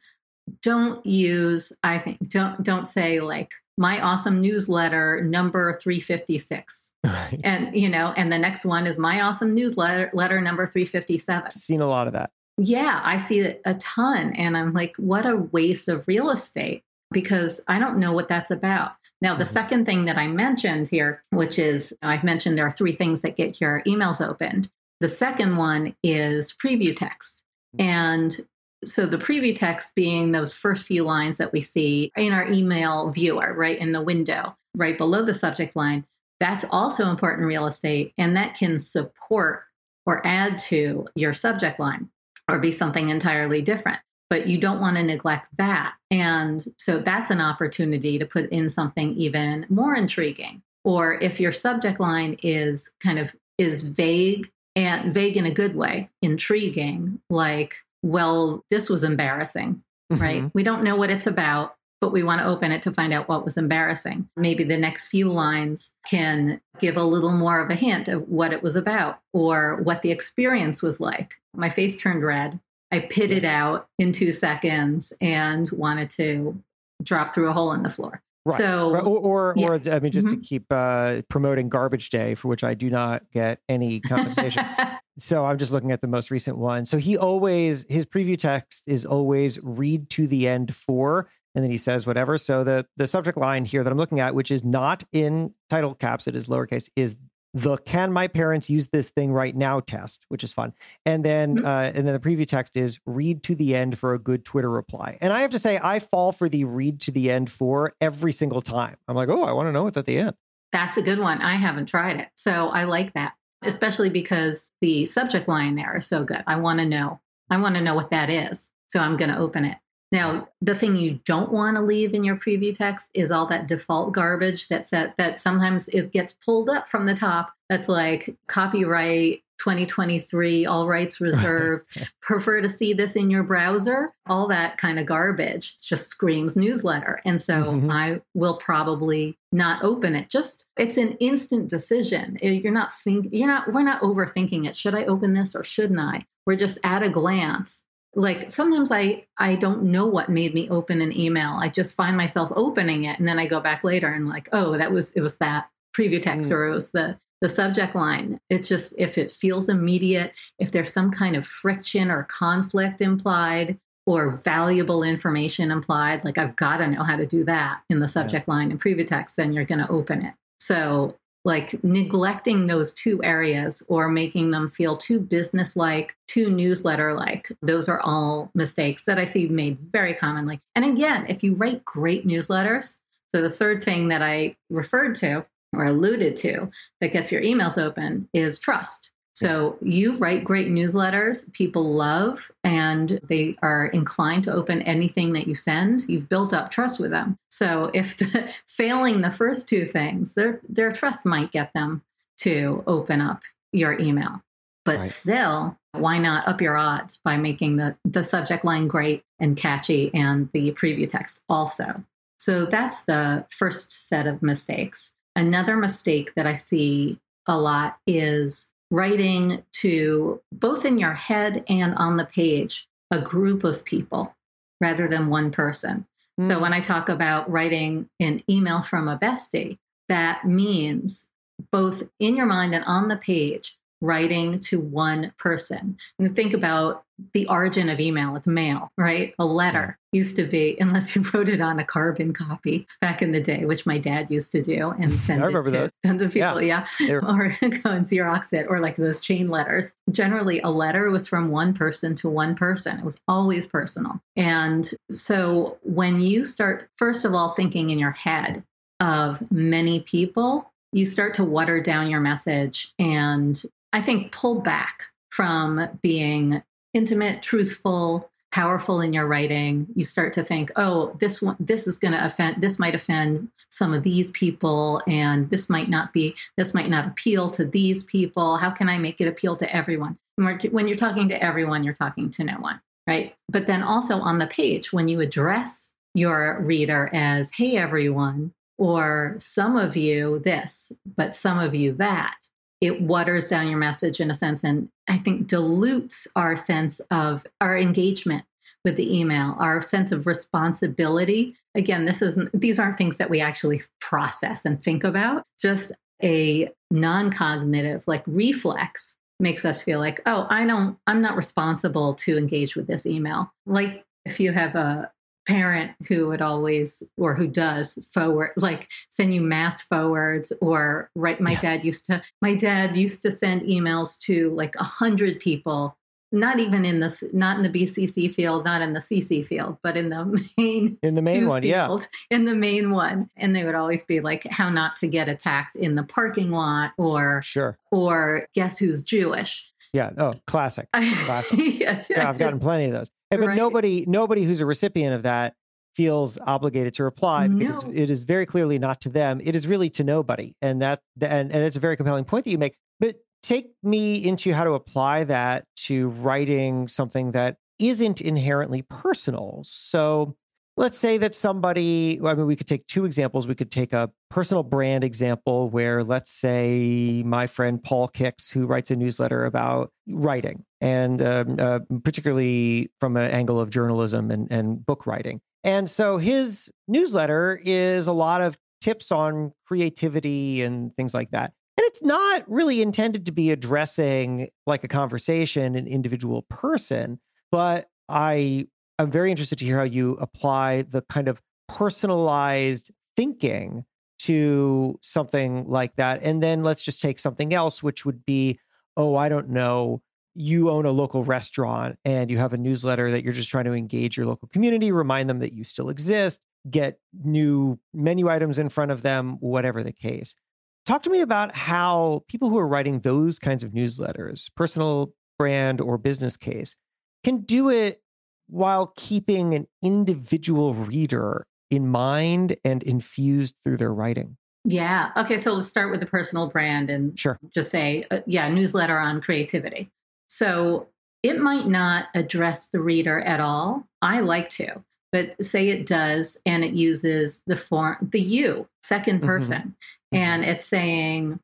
don't 0.62 1.04
use 1.06 1.72
I 1.82 1.98
think 1.98 2.18
don't 2.28 2.62
don't 2.62 2.88
say 2.88 3.20
like 3.20 3.52
my 3.78 4.00
awesome 4.00 4.40
newsletter 4.40 5.22
number 5.22 5.78
356. 5.80 6.92
And 7.44 7.74
you 7.74 7.88
know, 7.88 8.12
and 8.16 8.32
the 8.32 8.38
next 8.38 8.64
one 8.64 8.86
is 8.86 8.98
my 8.98 9.20
awesome 9.20 9.54
newsletter 9.54 10.10
letter 10.12 10.40
number 10.40 10.66
357. 10.66 11.52
Seen 11.52 11.80
a 11.80 11.86
lot 11.86 12.06
of 12.06 12.12
that. 12.12 12.30
Yeah, 12.58 13.00
I 13.02 13.16
see 13.16 13.40
it 13.40 13.62
a 13.64 13.74
ton 13.74 14.32
and 14.34 14.56
I'm 14.56 14.74
like 14.74 14.94
what 14.96 15.26
a 15.26 15.36
waste 15.36 15.88
of 15.88 16.06
real 16.08 16.30
estate 16.30 16.82
because 17.12 17.60
I 17.68 17.78
don't 17.78 17.98
know 17.98 18.12
what 18.12 18.28
that's 18.28 18.50
about. 18.50 18.92
Now, 19.22 19.34
the 19.36 19.44
Mhm. 19.44 19.48
second 19.48 19.84
thing 19.84 20.04
that 20.06 20.16
I 20.16 20.26
mentioned 20.28 20.88
here, 20.88 21.22
which 21.30 21.58
is 21.58 21.94
I've 22.02 22.24
mentioned 22.24 22.56
there 22.56 22.66
are 22.66 22.70
three 22.70 22.92
things 22.92 23.20
that 23.20 23.36
get 23.36 23.60
your 23.60 23.82
emails 23.86 24.26
opened. 24.26 24.70
The 25.00 25.08
second 25.08 25.56
one 25.56 25.94
is 26.02 26.52
preview 26.52 26.96
text. 26.96 27.42
And 27.78 28.46
so 28.84 29.04
the 29.06 29.18
preview 29.18 29.54
text 29.54 29.94
being 29.94 30.30
those 30.30 30.52
first 30.52 30.86
few 30.86 31.04
lines 31.04 31.36
that 31.36 31.52
we 31.52 31.60
see 31.60 32.10
in 32.16 32.32
our 32.32 32.50
email 32.50 33.10
viewer, 33.10 33.54
right 33.54 33.78
in 33.78 33.92
the 33.92 34.00
window, 34.00 34.54
right 34.76 34.96
below 34.96 35.22
the 35.22 35.34
subject 35.34 35.76
line, 35.76 36.04
that's 36.38 36.64
also 36.70 37.10
important 37.10 37.46
real 37.46 37.66
estate. 37.66 38.14
And 38.16 38.34
that 38.36 38.54
can 38.54 38.78
support 38.78 39.64
or 40.06 40.26
add 40.26 40.58
to 40.60 41.06
your 41.14 41.34
subject 41.34 41.78
line 41.78 42.08
or 42.50 42.58
be 42.58 42.72
something 42.72 43.10
entirely 43.10 43.60
different. 43.60 43.98
But 44.30 44.46
you 44.46 44.58
don't 44.58 44.80
want 44.80 44.96
to 44.96 45.02
neglect 45.02 45.48
that. 45.58 45.94
And 46.10 46.66
so 46.78 46.98
that's 46.98 47.30
an 47.30 47.40
opportunity 47.40 48.18
to 48.18 48.24
put 48.24 48.48
in 48.50 48.68
something 48.68 49.12
even 49.14 49.66
more 49.68 49.94
intriguing. 49.94 50.62
Or 50.84 51.14
if 51.14 51.38
your 51.40 51.52
subject 51.52 52.00
line 52.00 52.36
is 52.42 52.90
kind 53.00 53.18
of 53.18 53.34
is 53.58 53.82
vague 53.82 54.48
and 54.76 55.12
vague 55.12 55.36
in 55.36 55.44
a 55.44 55.50
good 55.52 55.74
way, 55.76 56.08
intriguing, 56.22 57.20
like 57.28 57.76
well, 58.02 58.64
this 58.70 58.88
was 58.88 59.04
embarrassing, 59.04 59.82
right? 60.08 60.42
Mhm. 60.44 60.50
We 60.54 60.62
don't 60.62 60.82
know 60.82 60.96
what 60.96 61.10
it's 61.10 61.26
about, 61.26 61.74
but 62.00 62.12
we 62.12 62.22
want 62.22 62.40
to 62.40 62.46
open 62.46 62.72
it 62.72 62.80
to 62.82 62.90
find 62.90 63.12
out 63.12 63.28
what 63.28 63.44
was 63.44 63.58
embarrassing. 63.58 64.26
Maybe 64.38 64.64
the 64.64 64.78
next 64.78 65.08
few 65.08 65.30
lines 65.30 65.92
can 66.08 66.62
give 66.78 66.96
a 66.96 67.04
little 67.04 67.32
more 67.32 67.60
of 67.60 67.68
a 67.68 67.74
hint 67.74 68.08
of 68.08 68.26
what 68.26 68.54
it 68.54 68.62
was 68.62 68.74
about 68.74 69.18
or 69.34 69.82
what 69.82 70.00
the 70.00 70.10
experience 70.10 70.80
was 70.80 70.98
like. 70.98 71.34
My 71.54 71.68
face 71.68 71.98
turned 71.98 72.24
red. 72.24 72.58
I 72.90 73.00
pitted 73.00 73.44
out 73.44 73.88
in 73.98 74.12
two 74.12 74.32
seconds 74.32 75.12
and 75.20 75.70
wanted 75.70 76.10
to 76.10 76.60
drop 77.02 77.34
through 77.34 77.48
a 77.48 77.52
hole 77.52 77.72
in 77.72 77.82
the 77.82 77.90
floor. 77.90 78.22
Right. 78.46 78.58
So, 78.58 78.92
Right, 78.92 79.04
or, 79.04 79.18
or, 79.18 79.54
yeah. 79.56 79.66
or 79.66 79.80
I 79.92 80.00
mean, 80.00 80.12
just 80.12 80.28
to 80.28 80.36
keep 80.38 80.64
uh, 80.70 81.22
promoting 81.28 81.68
Garbage 81.68 82.08
Day, 82.08 82.34
for 82.34 82.48
which 82.48 82.64
I 82.64 82.72
do 82.72 82.88
not 82.88 83.22
get 83.32 83.60
any 83.68 84.00
compensation. 84.00 84.64
so 85.18 85.44
I'm 85.44 85.58
just 85.58 85.72
looking 85.72 85.92
at 85.92 86.00
the 86.00 86.06
most 86.06 86.30
recent 86.30 86.56
one. 86.56 86.86
So 86.86 86.96
he 86.96 87.18
always 87.18 87.84
his 87.88 88.06
preview 88.06 88.38
text 88.38 88.82
is 88.86 89.04
always 89.04 89.62
read 89.62 90.08
to 90.10 90.26
the 90.26 90.48
end 90.48 90.74
for, 90.74 91.28
and 91.54 91.62
then 91.62 91.70
he 91.70 91.76
says 91.76 92.06
whatever. 92.06 92.38
So 92.38 92.64
the 92.64 92.86
the 92.96 93.06
subject 93.06 93.36
line 93.36 93.66
here 93.66 93.84
that 93.84 93.90
I'm 93.90 93.98
looking 93.98 94.20
at, 94.20 94.34
which 94.34 94.50
is 94.50 94.64
not 94.64 95.04
in 95.12 95.52
title 95.68 95.94
caps, 95.94 96.26
it 96.26 96.34
is 96.34 96.46
lowercase, 96.46 96.88
is 96.96 97.16
the 97.52 97.76
"Can 97.78 98.12
my 98.12 98.26
parents 98.28 98.70
use 98.70 98.88
this 98.88 99.10
thing 99.10 99.32
right 99.32 99.56
now?" 99.56 99.80
test, 99.80 100.24
which 100.28 100.44
is 100.44 100.52
fun. 100.52 100.72
And 101.06 101.24
then 101.24 101.56
Mhm. 101.56 101.64
uh, 101.64 101.92
and 101.94 102.06
then 102.06 102.14
the 102.14 102.20
preview 102.20 102.46
text 102.46 102.76
is 102.76 102.98
read 103.06 103.42
to 103.44 103.54
the 103.54 103.74
end 103.74 103.98
for 103.98 104.14
a 104.14 104.18
good 104.18 104.44
Twitter 104.44 104.70
reply. 104.70 105.18
And 105.20 105.32
I 105.32 105.40
have 105.40 105.50
to 105.50 105.58
say, 105.58 105.78
I 105.82 105.98
fall 105.98 106.32
for 106.32 106.48
the 106.48 106.64
read 106.64 107.00
to 107.02 107.10
the 107.10 107.30
end 107.30 107.50
for 107.50 107.94
every 108.00 108.32
single 108.32 108.60
time. 108.60 108.96
I'm 109.08 109.16
like, 109.16 109.28
oh, 109.28 109.44
I 109.44 109.52
want 109.52 109.68
to 109.68 109.72
know 109.72 109.84
what's 109.84 109.96
at 109.96 110.06
the 110.06 110.18
end. 110.18 110.34
That's 110.72 110.96
a 110.96 111.02
good 111.02 111.18
one. 111.18 111.42
I 111.42 111.56
haven't 111.56 111.86
tried 111.86 112.16
it. 112.20 112.28
So 112.36 112.68
I 112.68 112.84
like 112.84 113.12
that, 113.14 113.32
especially 113.62 114.08
because 114.10 114.70
the 114.80 115.04
subject 115.06 115.48
line 115.48 115.74
there 115.74 115.96
is 115.96 116.06
so 116.06 116.24
good. 116.24 116.44
I 116.46 116.56
want 116.56 116.78
to 116.78 116.86
know. 116.86 117.20
I 117.50 117.56
want 117.56 117.74
to 117.74 117.80
know 117.80 117.94
what 117.94 118.10
that 118.10 118.30
is. 118.30 118.70
So 118.88 119.00
I'm 119.00 119.16
going 119.16 119.30
to 119.30 119.38
open 119.38 119.64
it. 119.64 119.78
Now, 120.12 120.48
the 120.60 120.74
thing 120.74 120.96
you 120.96 121.20
don't 121.24 121.52
want 121.52 121.76
to 121.76 121.82
leave 121.82 122.14
in 122.14 122.24
your 122.24 122.36
preview 122.36 122.76
text 122.76 123.10
is 123.14 123.30
all 123.30 123.46
that 123.46 123.68
default 123.68 124.12
garbage 124.12 124.68
that 124.68 124.86
set 124.86 125.16
that 125.18 125.38
sometimes 125.38 125.88
is 125.88 126.08
gets 126.08 126.32
pulled 126.32 126.68
up 126.68 126.88
from 126.88 127.06
the 127.06 127.14
top. 127.14 127.52
That's 127.68 127.88
like 127.88 128.36
copyright 128.48 129.42
2023, 129.58 130.66
all 130.66 130.88
rights 130.88 131.20
reserved. 131.20 131.86
Prefer 132.22 132.60
to 132.62 132.68
see 132.68 132.92
this 132.92 133.14
in 133.14 133.30
your 133.30 133.42
browser. 133.44 134.10
All 134.26 134.48
that 134.48 134.78
kind 134.78 134.98
of 134.98 135.06
garbage 135.06 135.74
It 135.76 135.82
just 135.84 136.08
screams 136.08 136.56
newsletter. 136.56 137.20
And 137.24 137.40
so 137.40 137.64
Mhm. 137.64 137.92
I 137.92 138.20
will 138.34 138.56
probably 138.56 139.36
not 139.52 139.84
open 139.84 140.14
it. 140.16 140.28
Just 140.28 140.66
it's 140.76 140.96
an 140.96 141.12
instant 141.20 141.68
decision. 141.68 142.38
Eh, 142.42 142.50
You're 142.52 142.72
not 142.72 142.98
think 143.00 143.28
you're 143.32 143.46
not 143.48 143.72
we're 143.72 143.82
not 143.82 144.00
overthinking 144.00 144.66
it. 144.66 144.74
Should 144.74 144.94
I 144.94 145.04
open 145.04 145.34
this 145.34 145.54
or 145.54 145.62
shouldn't 145.62 146.00
I? 146.00 146.22
We're 146.46 146.56
just 146.56 146.78
at 146.82 147.02
a 147.02 147.10
glance. 147.10 147.84
Like 148.14 148.50
sometimes 148.50 148.90
I 148.90 149.26
I 149.38 149.54
don't 149.54 149.84
know 149.84 150.06
what 150.06 150.28
made 150.28 150.52
me 150.54 150.68
open 150.68 151.00
an 151.00 151.16
email. 151.16 151.56
I 151.60 151.68
just 151.68 151.92
find 151.94 152.16
myself 152.16 152.52
opening 152.56 153.04
it 153.04 153.18
and 153.18 153.28
then 153.28 153.38
I 153.38 153.46
go 153.46 153.60
back 153.60 153.84
later 153.84 154.08
and 154.08 154.28
like, 154.28 154.48
oh, 154.52 154.76
that 154.76 154.90
was 154.92 155.10
it 155.12 155.20
was 155.20 155.36
that 155.36 155.68
preview 155.96 156.20
text 156.20 156.50
Mm. 156.50 156.52
or 156.54 156.66
it 156.68 156.74
was 156.74 156.90
the 156.90 157.16
the 157.40 157.48
subject 157.48 157.94
line. 157.94 158.38
It's 158.50 158.68
just 158.68 158.94
if 158.98 159.16
it 159.16 159.32
feels 159.32 159.68
immediate, 159.68 160.34
if 160.58 160.72
there's 160.72 160.92
some 160.92 161.10
kind 161.10 161.36
of 161.36 161.46
friction 161.46 162.10
or 162.10 162.24
conflict 162.24 163.00
implied 163.00 163.78
or 164.06 164.30
valuable 164.32 165.02
information 165.02 165.70
implied, 165.70 166.24
like 166.24 166.36
I've 166.36 166.56
got 166.56 166.78
to 166.78 166.86
know 166.88 167.02
how 167.02 167.16
to 167.16 167.26
do 167.26 167.44
that 167.44 167.80
in 167.88 168.00
the 168.00 168.08
subject 168.08 168.46
line 168.48 168.70
and 168.70 168.80
preview 168.80 169.06
text, 169.06 169.36
then 169.36 169.52
you're 169.52 169.64
going 169.64 169.78
to 169.80 169.90
open 169.90 170.24
it. 170.24 170.34
So, 170.58 171.16
like 171.50 171.82
neglecting 171.82 172.66
those 172.66 172.94
two 172.94 173.20
areas 173.24 173.82
or 173.88 174.08
making 174.08 174.52
them 174.52 174.68
feel 174.68 174.96
too 174.96 175.18
business-like, 175.18 176.16
too 176.28 176.48
newsletter-like, 176.48 177.50
those 177.60 177.88
are 177.88 178.00
all 178.00 178.50
mistakes 178.54 179.04
that 179.04 179.18
I 179.18 179.24
see 179.24 179.48
made 179.48 179.76
very 179.80 180.14
commonly. 180.14 180.60
And 180.76 180.84
again, 180.84 181.26
if 181.28 181.42
you 181.42 181.54
write 181.54 181.84
great 181.84 182.24
newsletters, 182.24 182.98
so 183.34 183.42
the 183.42 183.50
third 183.50 183.82
thing 183.82 184.08
that 184.08 184.22
I 184.22 184.56
referred 184.70 185.16
to 185.16 185.42
or 185.76 185.84
alluded 185.86 186.36
to 186.36 186.68
that 187.00 187.12
gets 187.12 187.32
your 187.32 187.42
emails 187.42 187.76
open 187.82 188.28
is 188.32 188.58
trust. 188.58 189.09
So 189.40 189.78
you 189.80 190.16
write 190.16 190.44
great 190.44 190.68
newsletters, 190.68 191.50
people 191.54 191.94
love, 191.94 192.52
and 192.62 193.18
they 193.22 193.56
are 193.62 193.86
inclined 193.86 194.44
to 194.44 194.52
open 194.52 194.82
anything 194.82 195.32
that 195.32 195.46
you 195.46 195.54
send. 195.54 196.04
You've 196.08 196.28
built 196.28 196.52
up 196.52 196.70
trust 196.70 197.00
with 197.00 197.10
them. 197.10 197.38
So 197.50 197.90
if 197.94 198.18
the, 198.18 198.52
failing 198.66 199.22
the 199.22 199.30
first 199.30 199.66
two 199.66 199.86
things, 199.86 200.34
their 200.34 200.60
their 200.68 200.92
trust 200.92 201.24
might 201.24 201.52
get 201.52 201.72
them 201.72 202.02
to 202.40 202.84
open 202.86 203.22
up 203.22 203.40
your 203.72 203.98
email. 203.98 204.42
But 204.84 204.98
Right. 204.98 205.10
still, 205.10 205.78
why 205.92 206.18
not 206.18 206.46
up 206.46 206.60
your 206.60 206.76
odds 206.76 207.18
by 207.24 207.38
making 207.38 207.76
the 207.78 207.96
the 208.04 208.22
subject 208.22 208.62
line 208.62 208.88
great 208.88 209.24
and 209.38 209.56
catchy 209.56 210.10
and 210.12 210.50
the 210.52 210.72
preview 210.72 211.08
text 211.08 211.40
also? 211.48 212.04
So 212.38 212.66
that's 212.66 213.04
the 213.04 213.46
first 213.48 213.90
set 214.06 214.26
of 214.26 214.42
mistakes. 214.42 215.14
Another 215.34 215.78
mistake 215.78 216.34
that 216.34 216.46
I 216.46 216.54
see 216.54 217.18
a 217.46 217.56
lot 217.56 217.98
is 218.06 218.74
writing 218.90 219.62
to 219.72 220.40
both 220.52 220.84
in 220.84 220.98
your 220.98 221.14
head 221.14 221.64
and 221.68 221.94
on 221.94 222.16
the 222.16 222.24
page 222.24 222.88
a 223.10 223.20
group 223.20 223.64
of 223.64 223.84
people 223.84 224.34
rather 224.80 225.08
than 225.08 225.28
one 225.28 225.50
person. 225.50 226.06
So 226.42 226.56
Mm. 226.56 226.60
when 226.60 226.72
I 226.72 226.80
talk 226.80 227.08
about 227.08 227.50
writing 227.50 228.08
an 228.18 228.42
email 228.48 228.82
from 228.82 229.08
a 229.08 229.18
bestie, 229.18 229.78
that 230.08 230.46
means 230.46 231.28
both 231.70 232.02
in 232.18 232.36
your 232.36 232.46
mind 232.46 232.74
and 232.74 232.84
on 232.86 233.08
the 233.08 233.16
page, 233.16 233.76
writing 234.00 234.58
to 234.60 234.80
one 234.80 235.32
person. 235.38 235.96
And 236.18 236.34
think 236.34 236.54
about 236.54 237.04
the 237.34 237.46
origin 237.48 237.90
of 237.90 238.00
email. 238.00 238.34
It's 238.34 238.46
mail, 238.46 238.90
right? 238.96 239.34
A 239.38 239.44
letter 239.44 239.98
used 240.12 240.36
to 240.36 240.44
be, 240.44 240.76
unless 240.80 241.14
you 241.14 241.22
wrote 241.34 241.50
it 241.50 241.60
on 241.60 241.78
a 241.78 241.84
carbon 241.84 242.32
copy 242.32 242.86
back 243.02 243.20
in 243.20 243.30
the 243.30 243.40
day, 243.40 243.66
which 243.66 243.84
my 243.84 243.98
dad 243.98 244.30
used 244.30 244.52
to 244.52 244.62
do 244.62 244.90
and 244.92 245.12
send 245.20 245.40
I 245.42 245.44
it 245.44 245.46
remember 245.48 245.70
to 245.70 245.78
those. 245.78 245.90
tons 246.04 246.22
of 246.22 246.32
people. 246.32 246.62
Yeah. 246.62 246.86
Were- 247.08 247.22
Or 247.24 247.48
go 247.60 247.90
and 247.90 248.06
Xerox 248.06 248.52
it, 248.54 248.66
or 248.70 248.80
like 248.80 248.96
those 248.96 249.20
chain 249.20 249.48
letters. 249.50 249.92
Generally, 250.10 250.60
a 250.60 250.70
letter 250.70 251.10
was 251.10 251.26
from 251.28 251.50
one 251.50 251.74
person 251.74 252.14
to 252.16 252.28
one 252.30 252.54
person. 252.54 252.98
It 252.98 253.04
was 253.04 253.18
always 253.28 253.66
personal. 253.66 254.20
And 254.36 254.90
so 255.10 255.76
when 255.82 256.20
you 256.22 256.44
start, 256.44 256.88
first 256.96 257.24
of 257.26 257.34
all, 257.34 257.50
thinking 257.54 257.90
in 257.90 257.98
your 257.98 258.12
head 258.12 258.62
of 259.00 259.50
many 259.52 260.00
people, 260.00 260.72
you 260.92 261.04
start 261.06 261.34
to 261.34 261.44
water 261.44 261.80
down 261.82 262.08
your 262.10 262.20
message 262.20 262.92
and 262.98 263.62
I 263.92 264.02
think 264.02 264.32
pull 264.32 264.60
back 264.60 265.04
from 265.30 265.88
being 266.02 266.62
intimate, 266.94 267.42
truthful, 267.42 268.30
powerful 268.52 269.00
in 269.00 269.12
your 269.12 269.26
writing. 269.26 269.86
You 269.94 270.02
start 270.02 270.32
to 270.32 270.44
think, 270.44 270.72
oh, 270.74 271.16
this 271.20 271.40
one, 271.40 271.56
this 271.60 271.86
is 271.86 271.98
going 271.98 272.12
to 272.12 272.24
offend, 272.24 272.60
this 272.60 272.80
might 272.80 272.96
offend 272.96 273.48
some 273.70 273.94
of 273.94 274.02
these 274.02 274.32
people, 274.32 275.00
and 275.06 275.48
this 275.50 275.70
might 275.70 275.88
not 275.88 276.12
be, 276.12 276.34
this 276.56 276.74
might 276.74 276.90
not 276.90 277.06
appeal 277.06 277.48
to 277.50 277.64
these 277.64 278.02
people. 278.02 278.56
How 278.56 278.70
can 278.70 278.88
I 278.88 278.98
make 278.98 279.20
it 279.20 279.28
appeal 279.28 279.54
to 279.56 279.74
everyone? 279.74 280.18
When 280.36 280.88
you're 280.88 280.96
talking 280.96 281.28
to 281.28 281.42
everyone, 281.42 281.84
you're 281.84 281.94
talking 281.94 282.30
to 282.30 282.44
no 282.44 282.54
one, 282.54 282.80
right? 283.06 283.34
But 283.48 283.66
then 283.66 283.82
also 283.82 284.18
on 284.18 284.38
the 284.38 284.48
page, 284.48 284.92
when 284.92 285.06
you 285.06 285.20
address 285.20 285.92
your 286.14 286.60
reader 286.62 287.08
as, 287.12 287.52
hey, 287.52 287.76
everyone, 287.76 288.52
or 288.78 289.36
some 289.38 289.76
of 289.76 289.96
you 289.96 290.40
this, 290.40 290.90
but 291.16 291.36
some 291.36 291.60
of 291.60 291.72
you 291.74 291.92
that, 291.92 292.36
it 292.80 293.02
waters 293.02 293.48
down 293.48 293.68
your 293.68 293.78
message 293.78 294.20
in 294.20 294.30
a 294.30 294.34
sense 294.34 294.64
and 294.64 294.88
I 295.08 295.18
think 295.18 295.46
dilutes 295.46 296.26
our 296.36 296.56
sense 296.56 297.00
of 297.10 297.46
our 297.60 297.76
engagement 297.76 298.44
with 298.84 298.96
the 298.96 299.18
email, 299.18 299.56
our 299.58 299.82
sense 299.82 300.12
of 300.12 300.26
responsibility. 300.26 301.54
Again, 301.74 302.06
this 302.06 302.22
isn't 302.22 302.48
these 302.58 302.78
aren't 302.78 302.96
things 302.96 303.18
that 303.18 303.30
we 303.30 303.40
actually 303.40 303.82
process 304.00 304.64
and 304.64 304.82
think 304.82 305.04
about. 305.04 305.44
Just 305.60 305.92
a 306.22 306.70
non-cognitive 306.90 308.04
like 308.06 308.22
reflex 308.26 309.16
makes 309.38 309.64
us 309.64 309.82
feel 309.82 309.98
like, 309.98 310.20
oh, 310.26 310.46
I 310.50 310.64
don't 310.64 310.96
I'm 311.06 311.20
not 311.20 311.36
responsible 311.36 312.14
to 312.14 312.38
engage 312.38 312.76
with 312.76 312.86
this 312.86 313.04
email. 313.04 313.52
Like 313.66 314.04
if 314.24 314.40
you 314.40 314.52
have 314.52 314.74
a 314.74 315.10
parent 315.50 315.90
who 316.06 316.28
would 316.28 316.40
always 316.40 317.02
or 317.16 317.34
who 317.34 317.46
does 317.46 317.98
forward 318.12 318.50
like 318.56 318.88
send 319.10 319.34
you 319.34 319.40
mass 319.40 319.80
forwards 319.80 320.52
or 320.60 321.10
right 321.16 321.40
my 321.40 321.52
Yeah. 321.52 321.60
dad 321.60 321.84
used 321.84 322.04
to 322.06 322.22
my 322.40 322.54
dad 322.54 322.96
used 322.96 323.20
to 323.22 323.30
send 323.30 323.62
emails 323.62 324.16
to 324.26 324.50
like 324.54 324.74
a 324.76 324.84
hundred 324.84 325.40
people 325.40 325.96
not 326.32 326.60
even 326.60 326.84
in 326.84 327.00
the 327.00 327.30
not 327.32 327.56
in 327.56 327.62
the 327.62 327.68
BCC 327.68 328.32
field, 328.32 328.64
not 328.64 328.82
in 328.82 328.92
the 328.92 329.00
CC 329.00 329.44
field, 329.44 329.78
but 329.82 329.96
in 329.96 330.10
the 330.10 330.22
main 330.56 330.96
in 331.02 331.16
the 331.16 331.22
main 331.22 331.48
one, 331.48 331.62
field, 331.62 332.06
yeah, 332.30 332.36
in 332.36 332.44
the 332.44 332.54
main 332.54 332.92
one, 332.92 333.28
and 333.36 333.56
they 333.56 333.64
would 333.64 333.74
always 333.74 334.04
be 334.04 334.20
like, 334.20 334.46
"How 334.46 334.68
not 334.68 334.94
to 334.96 335.08
get 335.08 335.28
attacked 335.28 335.74
in 335.74 335.96
the 335.96 336.04
parking 336.04 336.52
lot," 336.52 336.92
or 336.98 337.42
sure, 337.42 337.76
or 337.90 338.46
guess 338.54 338.78
who's 338.78 339.02
Jewish. 339.02 339.72
Yeah. 339.92 340.10
Oh, 340.16 340.32
classic. 340.46 340.88
classic. 340.94 341.58
yes, 341.58 342.10
yeah, 342.10 342.28
I've 342.28 342.38
gotten 342.38 342.60
plenty 342.60 342.86
of 342.86 342.92
those. 342.92 343.10
But 343.30 343.40
right. 343.40 343.56
nobody, 343.56 344.04
nobody 344.06 344.44
who's 344.44 344.60
a 344.60 344.66
recipient 344.66 345.14
of 345.14 345.22
that 345.24 345.54
feels 345.96 346.38
obligated 346.38 346.94
to 346.94 347.04
reply 347.04 347.48
because 347.48 347.84
no. 347.84 347.92
it 347.92 348.10
is 348.10 348.24
very 348.24 348.46
clearly 348.46 348.78
not 348.78 349.00
to 349.02 349.08
them. 349.08 349.40
It 349.42 349.56
is 349.56 349.66
really 349.66 349.90
to 349.90 350.04
nobody, 350.04 350.54
and 350.62 350.80
that 350.82 351.00
and 351.20 351.52
and 351.52 351.62
it's 351.62 351.76
a 351.76 351.80
very 351.80 351.96
compelling 351.96 352.24
point 352.24 352.44
that 352.44 352.50
you 352.50 352.58
make. 352.58 352.76
But 353.00 353.16
take 353.42 353.72
me 353.82 354.24
into 354.24 354.52
how 354.52 354.64
to 354.64 354.72
apply 354.72 355.24
that 355.24 355.64
to 355.86 356.08
writing 356.10 356.88
something 356.88 357.32
that 357.32 357.56
isn't 357.78 358.20
inherently 358.20 358.82
personal. 358.82 359.62
So 359.64 360.36
let's 360.80 360.96
say 360.98 361.18
that 361.18 361.34
somebody, 361.34 362.18
I 362.24 362.32
mean, 362.32 362.46
we 362.46 362.56
could 362.56 362.66
take 362.66 362.86
two 362.86 363.04
examples. 363.04 363.46
We 363.46 363.54
could 363.54 363.70
take 363.70 363.92
a 363.92 364.08
personal 364.30 364.62
brand 364.62 365.04
example 365.04 365.68
where, 365.68 366.02
let's 366.02 366.30
say, 366.32 367.22
my 367.22 367.46
friend 367.46 367.82
Paul 367.82 368.08
Kix, 368.08 368.50
who 368.50 368.64
writes 368.64 368.90
a 368.90 368.96
newsletter 368.96 369.44
about 369.44 369.92
writing, 370.08 370.64
and 370.80 371.20
um, 371.20 371.56
uh, 371.60 371.80
particularly 372.02 372.90
from 372.98 373.18
an 373.18 373.30
angle 373.30 373.60
of 373.60 373.68
journalism 373.68 374.30
and, 374.30 374.50
and 374.50 374.84
book 374.86 375.06
writing. 375.06 375.42
And 375.64 375.88
so 375.88 376.16
his 376.16 376.70
newsletter 376.88 377.60
is 377.62 378.06
a 378.06 378.14
lot 378.14 378.40
of 378.40 378.58
tips 378.80 379.12
on 379.12 379.52
creativity 379.66 380.62
and 380.62 380.96
things 380.96 381.12
like 381.12 381.30
that. 381.32 381.52
And 381.76 381.86
it's 381.88 382.02
not 382.02 382.50
really 382.50 382.80
intended 382.80 383.26
to 383.26 383.32
be 383.32 383.50
addressing 383.50 384.48
like 384.66 384.82
a 384.82 384.88
conversation, 384.88 385.74
an 385.74 385.86
individual 385.86 386.46
person, 386.48 387.20
but 387.52 387.90
I 388.08 388.66
I'm 389.00 389.10
very 389.10 389.30
interested 389.30 389.58
to 389.60 389.64
hear 389.64 389.78
how 389.78 389.84
you 389.84 390.18
apply 390.20 390.82
the 390.82 391.00
kind 391.00 391.26
of 391.26 391.40
personalized 391.68 392.90
thinking 393.16 393.86
to 394.18 394.98
something 395.00 395.66
like 395.66 395.96
that. 395.96 396.20
And 396.22 396.42
then 396.42 396.62
let's 396.62 396.82
just 396.82 397.00
take 397.00 397.18
something 397.18 397.54
else, 397.54 397.82
which 397.82 398.04
would 398.04 398.26
be, 398.26 398.60
oh, 398.98 399.16
I 399.16 399.30
don't 399.30 399.48
know, 399.48 400.02
you 400.34 400.68
own 400.68 400.84
a 400.84 400.90
local 400.90 401.24
restaurant 401.24 401.98
and 402.04 402.30
you 402.30 402.36
have 402.36 402.52
a 402.52 402.58
newsletter 402.58 403.10
that 403.10 403.24
you're 403.24 403.32
just 403.32 403.48
trying 403.48 403.64
to 403.64 403.72
engage 403.72 404.18
your 404.18 404.26
local 404.26 404.48
community, 404.48 404.92
remind 404.92 405.30
them 405.30 405.38
that 405.38 405.54
you 405.54 405.64
still 405.64 405.88
exist, 405.88 406.38
get 406.68 406.98
new 407.24 407.78
menu 407.94 408.28
items 408.28 408.58
in 408.58 408.68
front 408.68 408.90
of 408.90 409.00
them, 409.00 409.38
whatever 409.40 409.82
the 409.82 409.92
case. 409.92 410.36
Talk 410.84 411.02
to 411.04 411.10
me 411.10 411.22
about 411.22 411.56
how 411.56 412.22
people 412.28 412.50
who 412.50 412.58
are 412.58 412.68
writing 412.68 413.00
those 413.00 413.38
kinds 413.38 413.62
of 413.62 413.70
newsletters, 413.70 414.50
personal 414.54 415.14
brand 415.38 415.80
or 415.80 415.96
business 415.96 416.36
case, 416.36 416.76
can 417.24 417.40
do 417.40 417.70
it 417.70 418.02
while 418.50 418.92
keeping 418.96 419.54
an 419.54 419.66
individual 419.82 420.74
reader 420.74 421.46
in 421.70 421.86
mind 421.88 422.56
and 422.64 422.82
infused 422.82 423.54
through 423.62 423.76
their 423.76 423.94
writing. 423.94 424.36
Yeah. 424.64 425.12
Okay. 425.16 425.36
So 425.36 425.54
let's 425.54 425.68
start 425.68 425.90
with 425.90 426.00
the 426.00 426.06
personal 426.06 426.48
brand 426.48 426.90
and 426.90 427.18
sure. 427.18 427.38
just 427.54 427.70
say, 427.70 428.04
uh, 428.10 428.20
yeah, 428.26 428.48
newsletter 428.48 428.98
on 428.98 429.20
creativity. 429.20 429.88
So 430.28 430.88
it 431.22 431.40
might 431.40 431.66
not 431.66 432.08
address 432.14 432.68
the 432.68 432.80
reader 432.80 433.20
at 433.20 433.40
all. 433.40 433.86
I 434.02 434.20
like 434.20 434.50
to, 434.50 434.82
but 435.12 435.42
say 435.42 435.68
it 435.68 435.86
does 435.86 436.38
and 436.44 436.64
it 436.64 436.72
uses 436.72 437.42
the 437.46 437.56
form, 437.56 438.08
the 438.12 438.20
you, 438.20 438.66
second 438.82 439.18
mm-hmm. 439.18 439.26
person. 439.26 439.62
Mm-hmm. 439.62 440.16
And 440.16 440.44
it's 440.44 440.64
saying, 440.64 441.40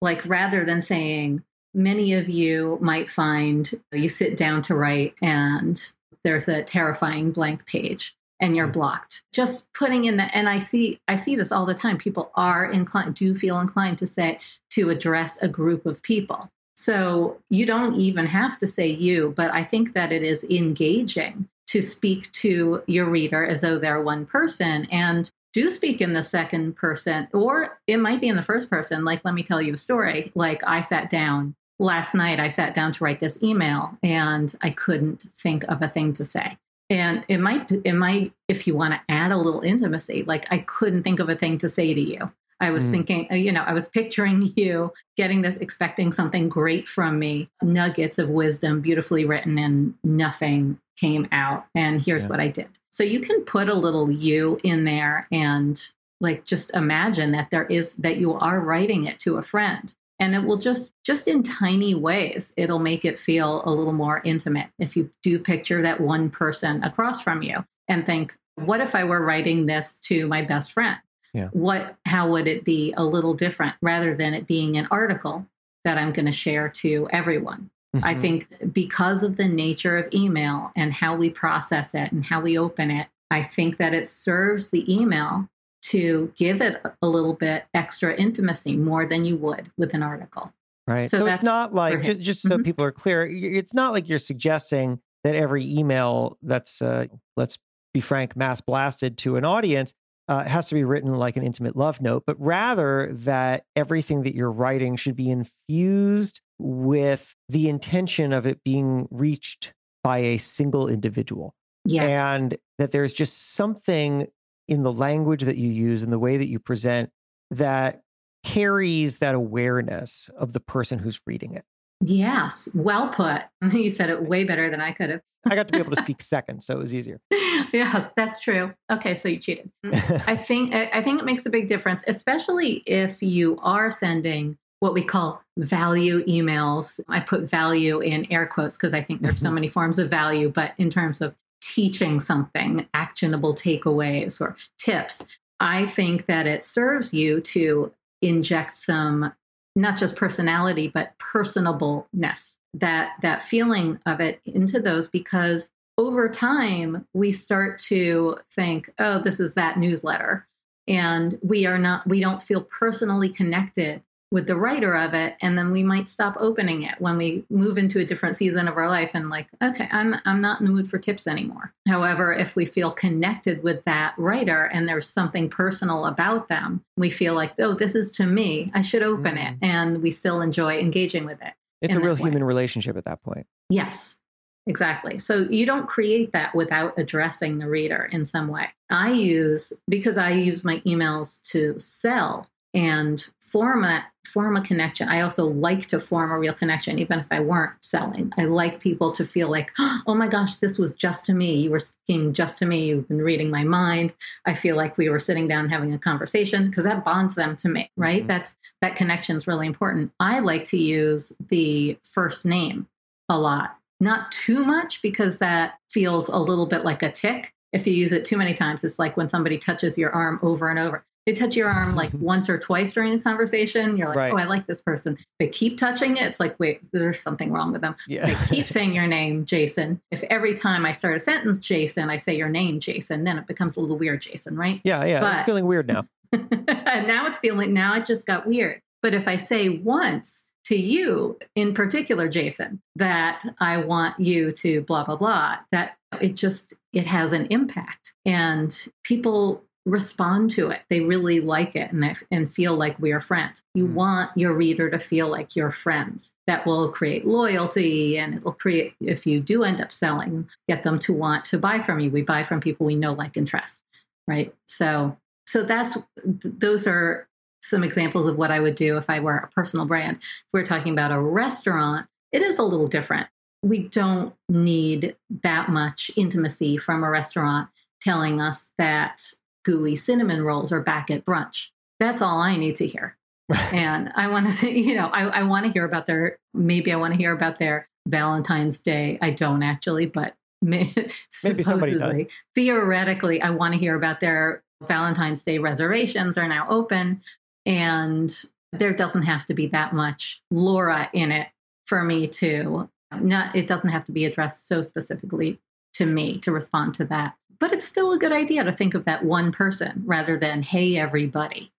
like, 0.00 0.24
rather 0.26 0.64
than 0.64 0.80
saying, 0.82 1.42
many 1.74 2.14
of 2.14 2.28
you 2.28 2.78
might 2.80 3.10
find 3.10 3.78
you 3.92 4.08
sit 4.08 4.36
down 4.36 4.62
to 4.62 4.74
write 4.74 5.14
and 5.20 5.82
there's 6.24 6.48
a 6.48 6.62
terrifying 6.64 7.30
blank 7.30 7.64
page 7.66 8.16
and 8.40 8.56
you're 8.56 8.68
mm. 8.68 8.72
blocked 8.72 9.22
just 9.32 9.72
putting 9.74 10.06
in 10.06 10.16
that 10.16 10.30
and 10.34 10.48
i 10.48 10.58
see 10.58 10.98
i 11.08 11.14
see 11.14 11.36
this 11.36 11.52
all 11.52 11.66
the 11.66 11.74
time 11.74 11.96
people 11.96 12.32
are 12.34 12.66
inclined 12.66 13.14
do 13.14 13.34
feel 13.34 13.60
inclined 13.60 13.98
to 13.98 14.06
say 14.06 14.38
to 14.70 14.90
address 14.90 15.40
a 15.42 15.48
group 15.48 15.86
of 15.86 16.02
people 16.02 16.50
so 16.76 17.38
you 17.50 17.66
don't 17.66 17.96
even 17.96 18.26
have 18.26 18.58
to 18.58 18.66
say 18.66 18.88
you, 18.88 19.32
but 19.36 19.52
I 19.52 19.64
think 19.64 19.94
that 19.94 20.12
it 20.12 20.22
is 20.22 20.44
engaging 20.44 21.48
to 21.68 21.80
speak 21.80 22.30
to 22.32 22.82
your 22.86 23.08
reader 23.08 23.46
as 23.46 23.60
though 23.60 23.78
they're 23.78 24.02
one 24.02 24.26
person 24.26 24.86
and 24.90 25.30
do 25.52 25.70
speak 25.70 26.00
in 26.00 26.12
the 26.12 26.22
second 26.22 26.74
person, 26.74 27.28
or 27.32 27.78
it 27.86 27.98
might 27.98 28.20
be 28.20 28.28
in 28.28 28.36
the 28.36 28.42
first 28.42 28.68
person. 28.68 29.04
Like, 29.04 29.24
let 29.24 29.34
me 29.34 29.44
tell 29.44 29.62
you 29.62 29.74
a 29.74 29.76
story. 29.76 30.32
Like, 30.34 30.62
I 30.66 30.80
sat 30.80 31.10
down 31.10 31.54
last 31.78 32.14
night, 32.14 32.40
I 32.40 32.48
sat 32.48 32.74
down 32.74 32.92
to 32.92 33.04
write 33.04 33.20
this 33.20 33.42
email 33.42 33.96
and 34.02 34.54
I 34.62 34.70
couldn't 34.70 35.22
think 35.36 35.64
of 35.64 35.82
a 35.82 35.88
thing 35.88 36.12
to 36.14 36.24
say. 36.24 36.56
And 36.90 37.24
it 37.28 37.38
might, 37.38 37.70
it 37.70 37.94
might, 37.94 38.32
if 38.48 38.66
you 38.66 38.76
want 38.76 38.94
to 38.94 39.00
add 39.08 39.32
a 39.32 39.36
little 39.36 39.62
intimacy, 39.62 40.22
like 40.24 40.46
I 40.50 40.58
couldn't 40.58 41.02
think 41.02 41.18
of 41.18 41.28
a 41.28 41.36
thing 41.36 41.58
to 41.58 41.68
say 41.68 41.94
to 41.94 42.00
you. 42.00 42.30
I 42.60 42.70
was 42.70 42.84
mm. 42.84 42.90
thinking, 42.90 43.28
uh, 43.30 43.34
you 43.34 43.52
know, 43.52 43.62
I 43.62 43.72
was 43.72 43.88
picturing 43.88 44.52
you 44.56 44.92
getting 45.16 45.42
this, 45.42 45.56
expecting 45.56 46.12
something 46.12 46.48
great 46.48 46.86
from 46.86 47.18
me, 47.18 47.48
nuggets 47.62 48.18
of 48.18 48.28
wisdom, 48.28 48.80
beautifully 48.80 49.24
written, 49.24 49.58
and 49.58 49.94
nothing 50.04 50.78
came 50.96 51.26
out. 51.32 51.66
And 51.74 52.02
here's 52.02 52.22
yeah. 52.22 52.28
what 52.28 52.40
I 52.40 52.48
did. 52.48 52.68
So 52.90 53.02
you 53.02 53.20
can 53.20 53.42
put 53.42 53.68
a 53.68 53.74
little 53.74 54.10
you 54.10 54.60
in 54.62 54.84
there 54.84 55.26
and 55.32 55.82
like 56.20 56.44
just 56.44 56.70
imagine 56.74 57.32
that 57.32 57.50
there 57.50 57.66
is 57.66 57.96
that 57.96 58.18
you 58.18 58.34
are 58.34 58.60
writing 58.60 59.04
it 59.04 59.18
to 59.20 59.36
a 59.36 59.42
friend 59.42 59.92
and 60.20 60.34
it 60.34 60.44
will 60.44 60.56
just 60.56 60.94
just 61.04 61.28
in 61.28 61.42
tiny 61.42 61.94
ways 61.94 62.52
it'll 62.56 62.78
make 62.78 63.04
it 63.04 63.18
feel 63.18 63.62
a 63.64 63.70
little 63.70 63.92
more 63.92 64.20
intimate 64.24 64.68
if 64.78 64.96
you 64.96 65.10
do 65.22 65.38
picture 65.38 65.82
that 65.82 66.00
one 66.00 66.30
person 66.30 66.82
across 66.84 67.20
from 67.20 67.42
you 67.42 67.64
and 67.88 68.06
think 68.06 68.36
what 68.56 68.80
if 68.80 68.94
i 68.94 69.04
were 69.04 69.24
writing 69.24 69.66
this 69.66 69.96
to 69.96 70.26
my 70.26 70.42
best 70.42 70.72
friend 70.72 70.98
yeah. 71.32 71.48
what 71.52 71.96
how 72.06 72.28
would 72.28 72.46
it 72.46 72.64
be 72.64 72.94
a 72.96 73.04
little 73.04 73.34
different 73.34 73.74
rather 73.82 74.14
than 74.14 74.34
it 74.34 74.46
being 74.46 74.76
an 74.76 74.88
article 74.90 75.46
that 75.84 75.98
i'm 75.98 76.12
going 76.12 76.26
to 76.26 76.32
share 76.32 76.68
to 76.68 77.08
everyone 77.10 77.70
mm-hmm. 77.94 78.04
i 78.04 78.14
think 78.14 78.48
because 78.72 79.22
of 79.22 79.36
the 79.36 79.48
nature 79.48 79.96
of 79.96 80.12
email 80.14 80.70
and 80.76 80.92
how 80.92 81.16
we 81.16 81.28
process 81.30 81.94
it 81.94 82.10
and 82.12 82.24
how 82.24 82.40
we 82.40 82.56
open 82.56 82.90
it 82.90 83.08
i 83.30 83.42
think 83.42 83.78
that 83.78 83.94
it 83.94 84.06
serves 84.06 84.70
the 84.70 84.92
email 84.92 85.48
to 85.84 86.32
give 86.36 86.60
it 86.60 86.80
a 87.02 87.06
little 87.06 87.34
bit 87.34 87.64
extra 87.74 88.14
intimacy 88.16 88.76
more 88.76 89.06
than 89.06 89.24
you 89.24 89.36
would 89.36 89.70
with 89.76 89.94
an 89.94 90.02
article 90.02 90.52
right 90.86 91.10
so, 91.10 91.18
so 91.18 91.26
it's 91.26 91.42
not 91.42 91.74
like 91.74 92.02
just, 92.02 92.20
just 92.20 92.42
so 92.42 92.50
mm-hmm. 92.50 92.62
people 92.62 92.84
are 92.84 92.92
clear 92.92 93.26
it's 93.26 93.74
not 93.74 93.92
like 93.92 94.08
you're 94.08 94.18
suggesting 94.18 94.98
that 95.24 95.34
every 95.34 95.64
email 95.64 96.36
that's 96.42 96.82
uh, 96.82 97.06
let's 97.36 97.58
be 97.92 98.00
frank 98.00 98.36
mass 98.36 98.60
blasted 98.60 99.16
to 99.18 99.36
an 99.36 99.44
audience 99.44 99.94
uh, 100.28 100.44
has 100.44 100.68
to 100.68 100.74
be 100.74 100.84
written 100.84 101.14
like 101.14 101.36
an 101.36 101.42
intimate 101.42 101.76
love 101.76 102.00
note, 102.00 102.24
but 102.26 102.40
rather 102.40 103.10
that 103.12 103.64
everything 103.76 104.22
that 104.22 104.34
you're 104.34 104.50
writing 104.50 104.96
should 104.96 105.16
be 105.16 105.30
infused 105.30 106.40
with 106.58 107.34
the 107.48 107.68
intention 107.68 108.32
of 108.32 108.46
it 108.46 108.62
being 108.64 109.06
reached 109.10 109.74
by 110.02 110.18
a 110.18 110.38
single 110.38 110.88
individual. 110.88 111.54
Yes. 111.84 112.04
And 112.04 112.56
that 112.78 112.92
there's 112.92 113.12
just 113.12 113.54
something 113.54 114.26
in 114.68 114.82
the 114.82 114.92
language 114.92 115.42
that 115.42 115.56
you 115.56 115.70
use 115.70 116.02
and 116.02 116.12
the 116.12 116.18
way 116.18 116.36
that 116.36 116.48
you 116.48 116.58
present 116.58 117.10
that 117.50 118.02
carries 118.44 119.18
that 119.18 119.34
awareness 119.34 120.30
of 120.38 120.52
the 120.52 120.60
person 120.60 120.98
who's 120.98 121.20
reading 121.26 121.54
it. 121.54 121.64
Yes, 122.00 122.68
well 122.74 123.08
put. 123.08 123.42
You 123.72 123.88
said 123.88 124.10
it 124.10 124.22
way 124.22 124.44
better 124.44 124.68
than 124.70 124.80
I 124.80 124.92
could 124.92 125.10
have. 125.10 125.20
I 125.46 125.54
got 125.54 125.68
to 125.68 125.72
be 125.72 125.78
able 125.78 125.94
to 125.94 126.00
speak 126.00 126.22
second, 126.22 126.62
so 126.62 126.74
it 126.74 126.80
was 126.80 126.94
easier. 126.94 127.20
yes, 127.30 128.10
that's 128.16 128.40
true. 128.40 128.72
Okay, 128.90 129.14
so 129.14 129.28
you 129.28 129.38
cheated. 129.38 129.70
Mm, 129.84 130.22
I 130.26 130.36
think 130.48 130.74
I 130.74 131.02
think 131.02 131.20
it 131.20 131.24
makes 131.24 131.46
a 131.46 131.50
big 131.50 131.68
difference, 131.68 132.04
especially 132.06 132.82
if 132.86 133.22
you 133.22 133.58
are 133.62 133.90
sending 133.90 134.56
what 134.80 134.94
we 134.94 135.02
call 135.02 135.42
value 135.58 136.24
emails. 136.26 137.00
I 137.08 137.20
put 137.20 137.42
value 137.42 138.00
in 138.00 138.30
air 138.30 138.46
quotes 138.46 138.76
because 138.76 138.94
I 138.94 139.02
think 139.02 139.22
there's 139.22 139.40
so 139.40 139.46
mm-hmm. 139.46 139.54
many 139.54 139.68
forms 139.68 139.98
of 139.98 140.10
value, 140.10 140.48
but 140.48 140.72
in 140.78 140.90
terms 140.90 141.20
of 141.20 141.34
teaching 141.64 142.20
something, 142.20 142.86
actionable 142.94 143.54
takeaways 143.54 144.40
or 144.40 144.56
tips, 144.78 145.24
I 145.60 145.86
think 145.86 146.26
that 146.26 146.46
it 146.46 146.62
serves 146.62 147.12
you 147.12 147.40
to 147.40 147.92
inject 148.22 148.74
some 148.74 149.32
not 149.76 149.96
just 149.98 150.16
personality 150.16 150.88
but 150.88 151.12
personableness 151.18 152.58
that 152.72 153.12
that 153.22 153.42
feeling 153.42 153.98
of 154.06 154.20
it 154.20 154.40
into 154.46 154.80
those 154.80 155.08
because 155.08 155.70
over 155.98 156.28
time 156.28 157.06
we 157.12 157.32
start 157.32 157.78
to 157.78 158.36
think 158.52 158.88
oh 158.98 159.18
this 159.18 159.40
is 159.40 159.54
that 159.54 159.76
newsletter 159.76 160.46
and 160.86 161.38
we 161.42 161.66
are 161.66 161.76
not 161.78 162.06
we 162.06 162.20
don't 162.20 162.42
feel 162.42 162.62
personally 162.62 163.28
connected 163.28 164.00
with 164.34 164.46
the 164.46 164.56
writer 164.56 164.94
of 164.94 165.14
it 165.14 165.36
and 165.40 165.56
then 165.56 165.70
we 165.70 165.82
might 165.82 166.06
stop 166.06 166.36
opening 166.38 166.82
it 166.82 166.94
when 166.98 167.16
we 167.16 167.44
move 167.48 167.78
into 167.78 168.00
a 168.00 168.04
different 168.04 168.36
season 168.36 168.68
of 168.68 168.76
our 168.76 168.88
life 168.88 169.12
and 169.14 169.30
like 169.30 169.46
okay 169.62 169.88
i'm 169.92 170.16
i'm 170.26 170.42
not 170.42 170.60
in 170.60 170.66
the 170.66 170.72
mood 170.72 170.88
for 170.88 170.98
tips 170.98 171.26
anymore 171.26 171.72
however 171.88 172.34
if 172.34 172.54
we 172.54 172.66
feel 172.66 172.90
connected 172.90 173.62
with 173.62 173.82
that 173.84 174.12
writer 174.18 174.64
and 174.66 174.86
there's 174.86 175.08
something 175.08 175.48
personal 175.48 176.04
about 176.06 176.48
them 176.48 176.82
we 176.96 177.08
feel 177.08 177.34
like 177.34 177.54
oh 177.60 177.72
this 177.72 177.94
is 177.94 178.10
to 178.10 178.26
me 178.26 178.70
i 178.74 178.82
should 178.82 179.02
open 179.02 179.36
mm. 179.36 179.50
it 179.50 179.56
and 179.62 180.02
we 180.02 180.10
still 180.10 180.42
enjoy 180.42 180.78
engaging 180.78 181.24
with 181.24 181.40
it 181.40 181.54
it's 181.84 181.94
a 181.94 182.00
real 182.00 182.14
human 182.14 182.42
relationship 182.42 182.96
at 182.96 183.04
that 183.04 183.22
point. 183.22 183.46
Yes. 183.68 184.18
Exactly. 184.66 185.18
So 185.18 185.46
you 185.50 185.66
don't 185.66 185.86
create 185.86 186.32
that 186.32 186.54
without 186.54 186.98
addressing 186.98 187.58
the 187.58 187.68
reader 187.68 188.08
in 188.10 188.24
some 188.24 188.48
way. 188.48 188.70
I 188.88 189.12
use 189.12 189.74
because 189.88 190.16
I 190.16 190.30
use 190.30 190.64
my 190.64 190.78
emails 190.86 191.42
to 191.50 191.78
sell 191.78 192.48
and 192.74 193.24
form 193.40 193.84
a 193.84 194.04
form 194.26 194.56
a 194.56 194.62
connection. 194.62 195.08
I 195.08 195.20
also 195.20 195.46
like 195.46 195.86
to 195.86 196.00
form 196.00 196.32
a 196.32 196.38
real 196.38 196.54
connection, 196.54 196.98
even 196.98 197.20
if 197.20 197.26
I 197.30 197.40
weren't 197.40 197.72
selling. 197.82 198.32
I 198.38 198.44
like 198.44 198.80
people 198.80 199.10
to 199.12 199.24
feel 199.24 199.50
like, 199.50 199.70
oh 199.78 200.14
my 200.14 200.28
gosh, 200.28 200.56
this 200.56 200.78
was 200.78 200.92
just 200.92 201.26
to 201.26 201.34
me. 201.34 201.54
You 201.54 201.70
were 201.70 201.78
speaking 201.78 202.32
just 202.32 202.58
to 202.58 202.66
me. 202.66 202.86
You've 202.86 203.06
been 203.06 203.22
reading 203.22 203.50
my 203.50 203.62
mind. 203.62 204.14
I 204.46 204.54
feel 204.54 204.76
like 204.76 204.96
we 204.96 205.08
were 205.08 205.18
sitting 205.18 205.46
down 205.46 205.68
having 205.68 205.92
a 205.92 205.98
conversation 205.98 206.68
because 206.68 206.84
that 206.84 207.04
bonds 207.04 207.34
them 207.34 207.54
to 207.56 207.68
me, 207.68 207.90
right? 207.96 208.20
Mm-hmm. 208.20 208.28
That's 208.28 208.56
that 208.80 208.96
connection 208.96 209.36
is 209.36 209.46
really 209.46 209.66
important. 209.66 210.10
I 210.18 210.40
like 210.40 210.64
to 210.64 210.78
use 210.78 211.32
the 211.48 211.98
first 212.02 212.44
name 212.44 212.88
a 213.28 213.38
lot. 213.38 213.76
Not 214.00 214.32
too 214.32 214.64
much 214.64 215.00
because 215.02 215.38
that 215.38 215.78
feels 215.90 216.28
a 216.28 216.38
little 216.38 216.66
bit 216.66 216.84
like 216.84 217.02
a 217.02 217.12
tick 217.12 217.54
if 217.72 217.88
you 217.88 217.92
use 217.92 218.12
it 218.12 218.24
too 218.24 218.36
many 218.36 218.54
times, 218.54 218.84
it's 218.84 219.00
like 219.00 219.16
when 219.16 219.28
somebody 219.28 219.58
touches 219.58 219.98
your 219.98 220.12
arm 220.12 220.38
over 220.42 220.70
and 220.70 220.78
over 220.78 221.04
they 221.26 221.32
touch 221.32 221.56
your 221.56 221.70
arm 221.70 221.94
like 221.94 222.10
mm-hmm. 222.10 222.24
once 222.24 222.48
or 222.48 222.58
twice 222.58 222.92
during 222.92 223.16
the 223.16 223.22
conversation. 223.22 223.96
You're 223.96 224.08
like, 224.08 224.16
oh, 224.16 224.20
right. 224.20 224.32
oh, 224.32 224.38
I 224.38 224.44
like 224.44 224.66
this 224.66 224.80
person. 224.80 225.16
They 225.38 225.48
keep 225.48 225.78
touching 225.78 226.16
it. 226.16 226.22
It's 226.22 226.40
like, 226.40 226.58
wait, 226.58 226.80
there's 226.92 227.20
something 227.20 227.50
wrong 227.50 227.72
with 227.72 227.80
them. 227.80 227.94
Yeah. 228.06 228.26
They 228.26 228.54
keep 228.54 228.68
saying 228.74 228.94
your 228.94 229.06
name, 229.06 229.44
Jason. 229.44 230.00
If 230.10 230.22
every 230.24 230.54
time 230.54 230.84
I 230.84 230.92
start 230.92 231.16
a 231.16 231.20
sentence, 231.20 231.58
Jason, 231.58 232.10
I 232.10 232.18
say 232.18 232.36
your 232.36 232.50
name, 232.50 232.78
Jason, 232.78 233.24
then 233.24 233.38
it 233.38 233.46
becomes 233.46 233.76
a 233.76 233.80
little 233.80 233.96
weird, 233.96 234.20
Jason, 234.20 234.56
right? 234.56 234.80
Yeah, 234.84 235.04
yeah. 235.04 235.20
But, 235.20 235.44
feeling 235.44 235.66
weird 235.66 235.86
now. 235.86 236.04
now 236.32 237.26
it's 237.26 237.38
feeling, 237.38 237.72
now 237.72 237.94
it 237.94 238.04
just 238.04 238.26
got 238.26 238.46
weird. 238.46 238.80
But 239.02 239.14
if 239.14 239.28
I 239.28 239.36
say 239.36 239.68
once, 239.68 240.46
to 240.64 240.76
you 240.76 241.38
in 241.56 241.74
particular, 241.74 242.26
Jason, 242.26 242.80
that 242.96 243.44
I 243.58 243.76
want 243.76 244.18
you 244.18 244.50
to 244.52 244.80
blah, 244.82 245.04
blah, 245.04 245.16
blah, 245.16 245.58
that 245.72 245.98
it 246.22 246.36
just, 246.36 246.72
it 246.94 247.06
has 247.06 247.32
an 247.32 247.46
impact. 247.50 248.14
And 248.24 248.74
people 249.02 249.62
respond 249.86 250.50
to 250.52 250.70
it. 250.70 250.80
They 250.88 251.00
really 251.00 251.40
like 251.40 251.76
it 251.76 251.92
and, 251.92 252.16
and 252.30 252.50
feel 252.50 252.74
like 252.74 252.98
we 252.98 253.12
are 253.12 253.20
friends. 253.20 253.62
You 253.74 253.86
mm. 253.86 253.92
want 253.92 254.30
your 254.36 254.54
reader 254.54 254.88
to 254.90 254.98
feel 254.98 255.28
like 255.28 255.54
you're 255.54 255.70
friends. 255.70 256.34
That 256.46 256.66
will 256.66 256.90
create 256.90 257.26
loyalty 257.26 258.18
and 258.18 258.34
it 258.34 258.44
will 258.44 258.52
create, 258.52 258.94
if 259.00 259.26
you 259.26 259.40
do 259.40 259.62
end 259.62 259.80
up 259.80 259.92
selling, 259.92 260.48
get 260.68 260.82
them 260.84 260.98
to 261.00 261.12
want 261.12 261.44
to 261.46 261.58
buy 261.58 261.80
from 261.80 262.00
you. 262.00 262.10
We 262.10 262.22
buy 262.22 262.44
from 262.44 262.60
people 262.60 262.86
we 262.86 262.94
know, 262.94 263.12
like, 263.12 263.36
and 263.36 263.46
trust, 263.46 263.84
right? 264.26 264.54
So, 264.66 265.16
so 265.46 265.62
that's, 265.62 265.98
those 266.24 266.86
are 266.86 267.28
some 267.62 267.84
examples 267.84 268.26
of 268.26 268.36
what 268.36 268.50
I 268.50 268.60
would 268.60 268.74
do 268.74 268.96
if 268.96 269.10
I 269.10 269.20
were 269.20 269.36
a 269.36 269.48
personal 269.48 269.86
brand. 269.86 270.16
If 270.18 270.52
we're 270.52 270.66
talking 270.66 270.92
about 270.92 271.12
a 271.12 271.20
restaurant, 271.20 272.06
it 272.32 272.42
is 272.42 272.58
a 272.58 272.62
little 272.62 272.86
different. 272.86 273.28
We 273.62 273.88
don't 273.88 274.34
need 274.48 275.16
that 275.42 275.68
much 275.68 276.10
intimacy 276.16 276.76
from 276.78 277.04
a 277.04 277.10
restaurant 277.10 277.68
telling 278.00 278.40
us 278.40 278.72
that 278.76 279.22
gooey 279.64 279.96
cinnamon 279.96 280.42
rolls 280.42 280.72
are 280.72 280.80
back 280.80 281.10
at 281.10 281.24
brunch. 281.24 281.70
That's 281.98 282.22
all 282.22 282.40
I 282.40 282.56
need 282.56 282.76
to 282.76 282.86
hear. 282.86 283.16
and 283.72 284.10
I 284.14 284.28
want 284.28 284.52
to, 284.58 284.70
you 284.80 284.94
know, 284.94 285.08
I, 285.08 285.24
I 285.24 285.42
want 285.42 285.66
to 285.66 285.72
hear 285.72 285.84
about 285.84 286.06
their, 286.06 286.38
maybe 286.52 286.92
I 286.92 286.96
want 286.96 287.12
to 287.12 287.18
hear 287.18 287.32
about 287.32 287.58
their 287.58 287.88
Valentine's 288.06 288.80
Day. 288.80 289.18
I 289.20 289.30
don't 289.30 289.62
actually, 289.62 290.06
but 290.06 290.34
may, 290.62 290.94
maybe 291.42 291.62
somebody 291.62 291.98
does. 291.98 292.16
Theoretically, 292.54 293.42
I 293.42 293.50
want 293.50 293.74
to 293.74 293.78
hear 293.78 293.94
about 293.96 294.20
their 294.20 294.62
Valentine's 294.82 295.42
Day 295.42 295.58
reservations 295.58 296.38
are 296.38 296.48
now 296.48 296.66
open. 296.68 297.22
And 297.66 298.34
there 298.72 298.92
doesn't 298.92 299.22
have 299.22 299.44
to 299.46 299.54
be 299.54 299.66
that 299.68 299.92
much 299.92 300.42
Laura 300.50 301.08
in 301.12 301.32
it 301.32 301.48
for 301.86 302.02
me 302.02 302.26
to 302.26 302.88
not, 303.20 303.54
it 303.54 303.66
doesn't 303.66 303.90
have 303.90 304.04
to 304.06 304.12
be 304.12 304.24
addressed 304.24 304.66
so 304.66 304.82
specifically 304.82 305.60
to 305.94 306.06
me 306.06 306.38
to 306.40 306.50
respond 306.50 306.94
to 306.94 307.04
that 307.04 307.34
but 307.58 307.72
it's 307.72 307.84
still 307.84 308.12
a 308.12 308.18
good 308.18 308.32
idea 308.32 308.64
to 308.64 308.72
think 308.72 308.94
of 308.94 309.04
that 309.04 309.24
one 309.24 309.52
person 309.52 310.02
rather 310.04 310.38
than 310.38 310.62
hey 310.62 310.96
everybody 310.96 311.72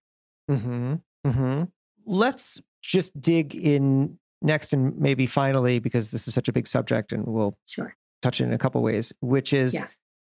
mm-hmm. 0.50 0.94
Mm-hmm. 1.26 1.64
let's 2.06 2.60
just 2.82 3.18
dig 3.20 3.54
in 3.54 4.18
next 4.42 4.72
and 4.72 4.98
maybe 4.98 5.26
finally 5.26 5.78
because 5.78 6.10
this 6.10 6.28
is 6.28 6.34
such 6.34 6.48
a 6.48 6.52
big 6.52 6.66
subject 6.66 7.12
and 7.12 7.24
we'll 7.26 7.56
sure 7.66 7.94
touch 8.22 8.40
it 8.40 8.44
in 8.44 8.52
a 8.52 8.58
couple 8.58 8.82
ways 8.82 9.12
which 9.20 9.52
is 9.52 9.74
yeah. 9.74 9.86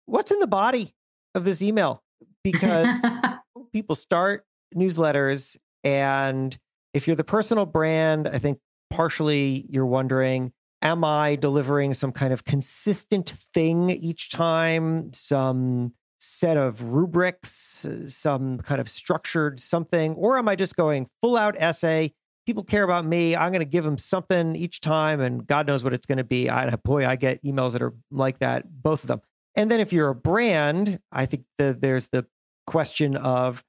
what's 0.06 0.30
in 0.30 0.38
the 0.38 0.46
body 0.46 0.94
of 1.34 1.44
this 1.44 1.62
email 1.62 2.02
because 2.42 3.04
people 3.72 3.94
start 3.94 4.44
newsletters 4.74 5.56
and 5.82 6.58
if 6.92 7.06
you're 7.06 7.16
the 7.16 7.24
personal 7.24 7.66
brand 7.66 8.28
i 8.28 8.38
think 8.38 8.58
partially 8.90 9.66
you're 9.68 9.86
wondering 9.86 10.52
am 10.84 11.02
I 11.02 11.36
delivering 11.36 11.94
some 11.94 12.12
kind 12.12 12.32
of 12.32 12.44
consistent 12.44 13.32
thing 13.54 13.90
each 13.90 14.28
time, 14.28 15.12
some 15.12 15.94
set 16.20 16.56
of 16.56 16.80
rubrics, 16.92 17.84
uh, 17.84 18.06
some 18.06 18.58
kind 18.58 18.80
of 18.80 18.88
structured 18.88 19.58
something, 19.58 20.14
or 20.14 20.38
am 20.38 20.48
I 20.48 20.54
just 20.54 20.76
going 20.76 21.08
full 21.20 21.36
out 21.36 21.56
essay? 21.58 22.12
People 22.46 22.62
care 22.62 22.84
about 22.84 23.06
me. 23.06 23.34
I'm 23.34 23.50
going 23.50 23.60
to 23.60 23.66
give 23.66 23.84
them 23.84 23.96
something 23.96 24.54
each 24.54 24.80
time, 24.80 25.20
and 25.20 25.46
God 25.46 25.66
knows 25.66 25.82
what 25.82 25.94
it's 25.94 26.06
going 26.06 26.18
to 26.18 26.24
be. 26.24 26.50
I, 26.50 26.68
boy, 26.76 27.06
I 27.06 27.16
get 27.16 27.42
emails 27.42 27.72
that 27.72 27.82
are 27.82 27.94
like 28.10 28.38
that, 28.40 28.64
both 28.82 29.02
of 29.02 29.08
them. 29.08 29.22
And 29.56 29.70
then 29.70 29.80
if 29.80 29.92
you're 29.92 30.10
a 30.10 30.14
brand, 30.14 30.98
I 31.10 31.26
think 31.26 31.44
the, 31.58 31.76
there's 31.78 32.08
the 32.08 32.26
question 32.66 33.16
of 33.16 33.62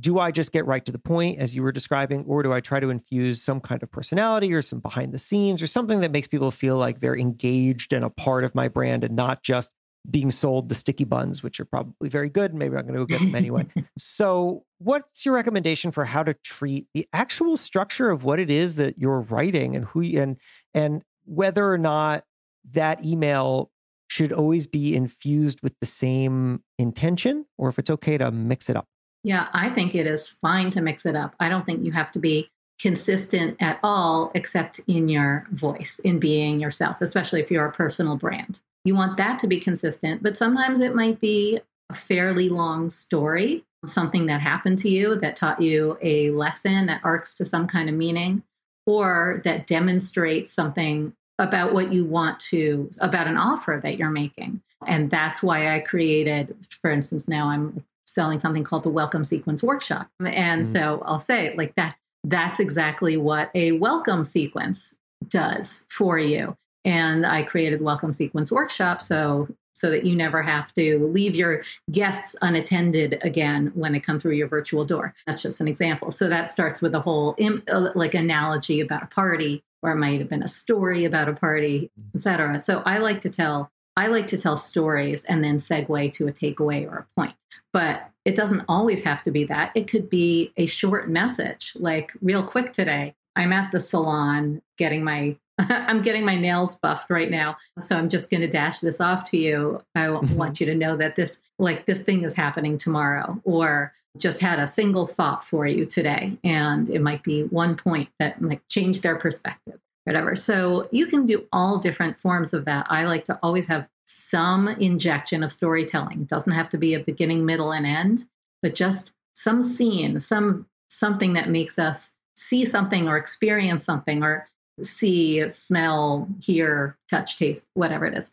do 0.00 0.18
I 0.18 0.30
just 0.30 0.52
get 0.52 0.66
right 0.66 0.84
to 0.84 0.92
the 0.92 0.98
point 0.98 1.38
as 1.38 1.54
you 1.54 1.62
were 1.62 1.72
describing, 1.72 2.24
or 2.26 2.42
do 2.42 2.52
I 2.52 2.60
try 2.60 2.80
to 2.80 2.90
infuse 2.90 3.42
some 3.42 3.60
kind 3.60 3.82
of 3.82 3.90
personality 3.90 4.52
or 4.52 4.62
some 4.62 4.80
behind 4.80 5.12
the 5.12 5.18
scenes 5.18 5.62
or 5.62 5.66
something 5.66 6.00
that 6.00 6.10
makes 6.10 6.28
people 6.28 6.50
feel 6.50 6.76
like 6.76 7.00
they're 7.00 7.16
engaged 7.16 7.92
and 7.92 8.04
a 8.04 8.10
part 8.10 8.44
of 8.44 8.54
my 8.54 8.68
brand 8.68 9.04
and 9.04 9.14
not 9.14 9.42
just 9.42 9.70
being 10.08 10.30
sold 10.30 10.68
the 10.68 10.74
sticky 10.74 11.04
buns, 11.04 11.42
which 11.42 11.60
are 11.60 11.64
probably 11.64 12.08
very 12.08 12.30
good. 12.30 12.54
Maybe 12.54 12.76
I'm 12.76 12.86
going 12.86 12.94
to 12.94 13.00
go 13.00 13.06
get 13.06 13.20
them 13.20 13.34
anyway. 13.34 13.66
so, 13.98 14.64
what's 14.78 15.26
your 15.26 15.34
recommendation 15.34 15.90
for 15.90 16.04
how 16.04 16.22
to 16.22 16.34
treat 16.34 16.86
the 16.94 17.06
actual 17.12 17.56
structure 17.56 18.10
of 18.10 18.24
what 18.24 18.38
it 18.38 18.50
is 18.50 18.76
that 18.76 18.98
you're 18.98 19.20
writing 19.20 19.76
and 19.76 19.84
who 19.84 20.02
and 20.18 20.36
and 20.72 21.02
whether 21.26 21.70
or 21.70 21.78
not 21.78 22.24
that 22.72 23.04
email 23.04 23.70
should 24.08 24.32
always 24.32 24.66
be 24.66 24.96
infused 24.96 25.60
with 25.62 25.78
the 25.80 25.86
same 25.86 26.62
intention 26.78 27.44
or 27.58 27.68
if 27.68 27.78
it's 27.78 27.90
okay 27.90 28.16
to 28.18 28.30
mix 28.30 28.70
it 28.70 28.76
up? 28.76 28.88
Yeah, 29.22 29.48
I 29.52 29.70
think 29.70 29.94
it 29.94 30.06
is 30.06 30.26
fine 30.26 30.70
to 30.70 30.80
mix 30.80 31.04
it 31.04 31.14
up. 31.14 31.34
I 31.40 31.48
don't 31.48 31.66
think 31.66 31.84
you 31.84 31.92
have 31.92 32.10
to 32.12 32.18
be 32.18 32.48
consistent 32.80 33.56
at 33.60 33.78
all, 33.82 34.32
except 34.34 34.80
in 34.86 35.08
your 35.08 35.44
voice, 35.50 35.98
in 35.98 36.18
being 36.18 36.60
yourself, 36.60 37.00
especially 37.00 37.40
if 37.40 37.50
you're 37.50 37.66
a 37.66 37.72
personal 37.72 38.16
brand. 38.16 38.60
You 38.84 38.94
want 38.94 39.18
that 39.18 39.38
to 39.40 39.46
be 39.46 39.60
consistent, 39.60 40.22
but 40.22 40.36
sometimes 40.36 40.80
it 40.80 40.94
might 40.94 41.20
be 41.20 41.60
a 41.90 41.94
fairly 41.94 42.48
long 42.48 42.88
story, 42.88 43.64
something 43.84 44.24
that 44.26 44.40
happened 44.40 44.78
to 44.78 44.88
you 44.88 45.16
that 45.16 45.36
taught 45.36 45.60
you 45.60 45.98
a 46.00 46.30
lesson 46.30 46.86
that 46.86 47.02
arcs 47.04 47.34
to 47.34 47.44
some 47.44 47.66
kind 47.66 47.90
of 47.90 47.94
meaning, 47.94 48.42
or 48.86 49.42
that 49.44 49.66
demonstrates 49.66 50.50
something 50.50 51.12
about 51.38 51.74
what 51.74 51.92
you 51.92 52.04
want 52.04 52.40
to, 52.40 52.88
about 53.00 53.26
an 53.26 53.36
offer 53.36 53.78
that 53.82 53.98
you're 53.98 54.10
making. 54.10 54.62
And 54.86 55.10
that's 55.10 55.42
why 55.42 55.74
I 55.74 55.80
created, 55.80 56.56
for 56.80 56.90
instance, 56.90 57.28
now 57.28 57.48
I'm 57.48 57.84
selling 58.10 58.40
something 58.40 58.64
called 58.64 58.82
the 58.82 58.90
welcome 58.90 59.24
sequence 59.24 59.62
workshop. 59.62 60.08
And 60.20 60.62
mm 60.62 60.70
so 60.70 61.02
I'll 61.04 61.18
say 61.18 61.54
like 61.56 61.74
that's 61.74 62.00
that's 62.24 62.60
exactly 62.60 63.16
what 63.16 63.50
a 63.54 63.72
welcome 63.72 64.24
sequence 64.24 64.96
does 65.28 65.86
for 65.88 66.18
you. 66.18 66.56
And 66.84 67.26
I 67.26 67.42
created 67.42 67.80
welcome 67.80 68.12
sequence 68.12 68.52
workshop 68.52 69.02
so 69.02 69.48
so 69.74 69.90
that 69.90 70.04
you 70.04 70.14
never 70.14 70.42
have 70.42 70.72
to 70.74 71.06
leave 71.06 71.34
your 71.34 71.62
guests 71.90 72.36
unattended 72.42 73.18
again 73.22 73.72
when 73.74 73.92
they 73.92 74.00
come 74.00 74.18
through 74.18 74.34
your 74.34 74.48
virtual 74.48 74.84
door. 74.84 75.14
That's 75.26 75.40
just 75.40 75.60
an 75.60 75.68
example. 75.68 76.10
So 76.10 76.28
that 76.28 76.50
starts 76.50 76.82
with 76.82 76.94
a 76.94 77.00
whole 77.00 77.34
uh, 77.40 77.90
like 77.94 78.14
analogy 78.14 78.80
about 78.80 79.04
a 79.04 79.06
party 79.06 79.64
or 79.82 79.92
it 79.92 79.96
might 79.96 80.20
have 80.20 80.28
been 80.28 80.42
a 80.42 80.48
story 80.48 81.06
about 81.06 81.28
a 81.28 81.32
party, 81.32 81.90
mm. 81.98 82.14
etc. 82.14 82.58
So 82.58 82.82
I 82.84 82.98
like 82.98 83.22
to 83.22 83.30
tell 83.30 83.70
I 83.96 84.06
like 84.06 84.26
to 84.28 84.38
tell 84.38 84.56
stories 84.56 85.24
and 85.24 85.42
then 85.42 85.56
segue 85.56 86.12
to 86.12 86.28
a 86.28 86.32
takeaway 86.32 86.86
or 86.86 86.98
a 86.98 87.20
point. 87.20 87.34
But 87.72 88.08
it 88.24 88.34
doesn't 88.34 88.64
always 88.68 89.02
have 89.04 89.22
to 89.24 89.30
be 89.30 89.44
that. 89.44 89.72
It 89.74 89.88
could 89.88 90.10
be 90.10 90.52
a 90.56 90.66
short 90.66 91.08
message, 91.08 91.72
like 91.76 92.12
real 92.20 92.42
quick 92.42 92.72
today. 92.72 93.14
I'm 93.36 93.52
at 93.52 93.72
the 93.72 93.80
salon 93.80 94.62
getting 94.76 95.04
my 95.04 95.36
I'm 95.58 96.02
getting 96.02 96.24
my 96.24 96.36
nails 96.36 96.76
buffed 96.76 97.10
right 97.10 97.30
now. 97.30 97.54
So 97.80 97.96
I'm 97.96 98.08
just 98.08 98.30
going 98.30 98.40
to 98.40 98.48
dash 98.48 98.80
this 98.80 99.00
off 99.00 99.24
to 99.30 99.36
you. 99.36 99.80
I 99.94 100.06
mm-hmm. 100.06 100.34
want 100.34 100.58
you 100.60 100.66
to 100.66 100.74
know 100.74 100.96
that 100.96 101.16
this 101.16 101.42
like 101.58 101.86
this 101.86 102.02
thing 102.02 102.24
is 102.24 102.34
happening 102.34 102.78
tomorrow 102.78 103.40
or 103.44 103.92
just 104.18 104.40
had 104.40 104.58
a 104.58 104.66
single 104.66 105.06
thought 105.06 105.44
for 105.44 105.66
you 105.66 105.86
today 105.86 106.36
and 106.42 106.88
it 106.88 107.00
might 107.00 107.22
be 107.22 107.44
one 107.44 107.76
point 107.76 108.08
that 108.18 108.40
might 108.40 108.66
change 108.68 109.02
their 109.02 109.16
perspective 109.16 109.78
whatever. 110.04 110.34
So 110.34 110.88
you 110.90 111.06
can 111.06 111.26
do 111.26 111.46
all 111.52 111.78
different 111.78 112.18
forms 112.18 112.52
of 112.52 112.64
that. 112.64 112.86
I 112.90 113.04
like 113.06 113.24
to 113.24 113.38
always 113.42 113.66
have 113.66 113.88
some 114.04 114.68
injection 114.68 115.42
of 115.42 115.52
storytelling. 115.52 116.22
It 116.22 116.28
doesn't 116.28 116.52
have 116.52 116.68
to 116.70 116.78
be 116.78 116.94
a 116.94 117.00
beginning, 117.00 117.44
middle, 117.44 117.72
and 117.72 117.86
end, 117.86 118.24
but 118.62 118.74
just 118.74 119.12
some 119.34 119.62
scene, 119.62 120.18
some 120.20 120.66
something 120.88 121.34
that 121.34 121.48
makes 121.48 121.78
us 121.78 122.14
see 122.36 122.64
something 122.64 123.08
or 123.08 123.16
experience 123.16 123.84
something 123.84 124.22
or 124.22 124.44
see, 124.82 125.50
smell, 125.52 126.28
hear, 126.42 126.96
touch, 127.08 127.38
taste, 127.38 127.68
whatever 127.74 128.06
it 128.06 128.16
is. 128.16 128.30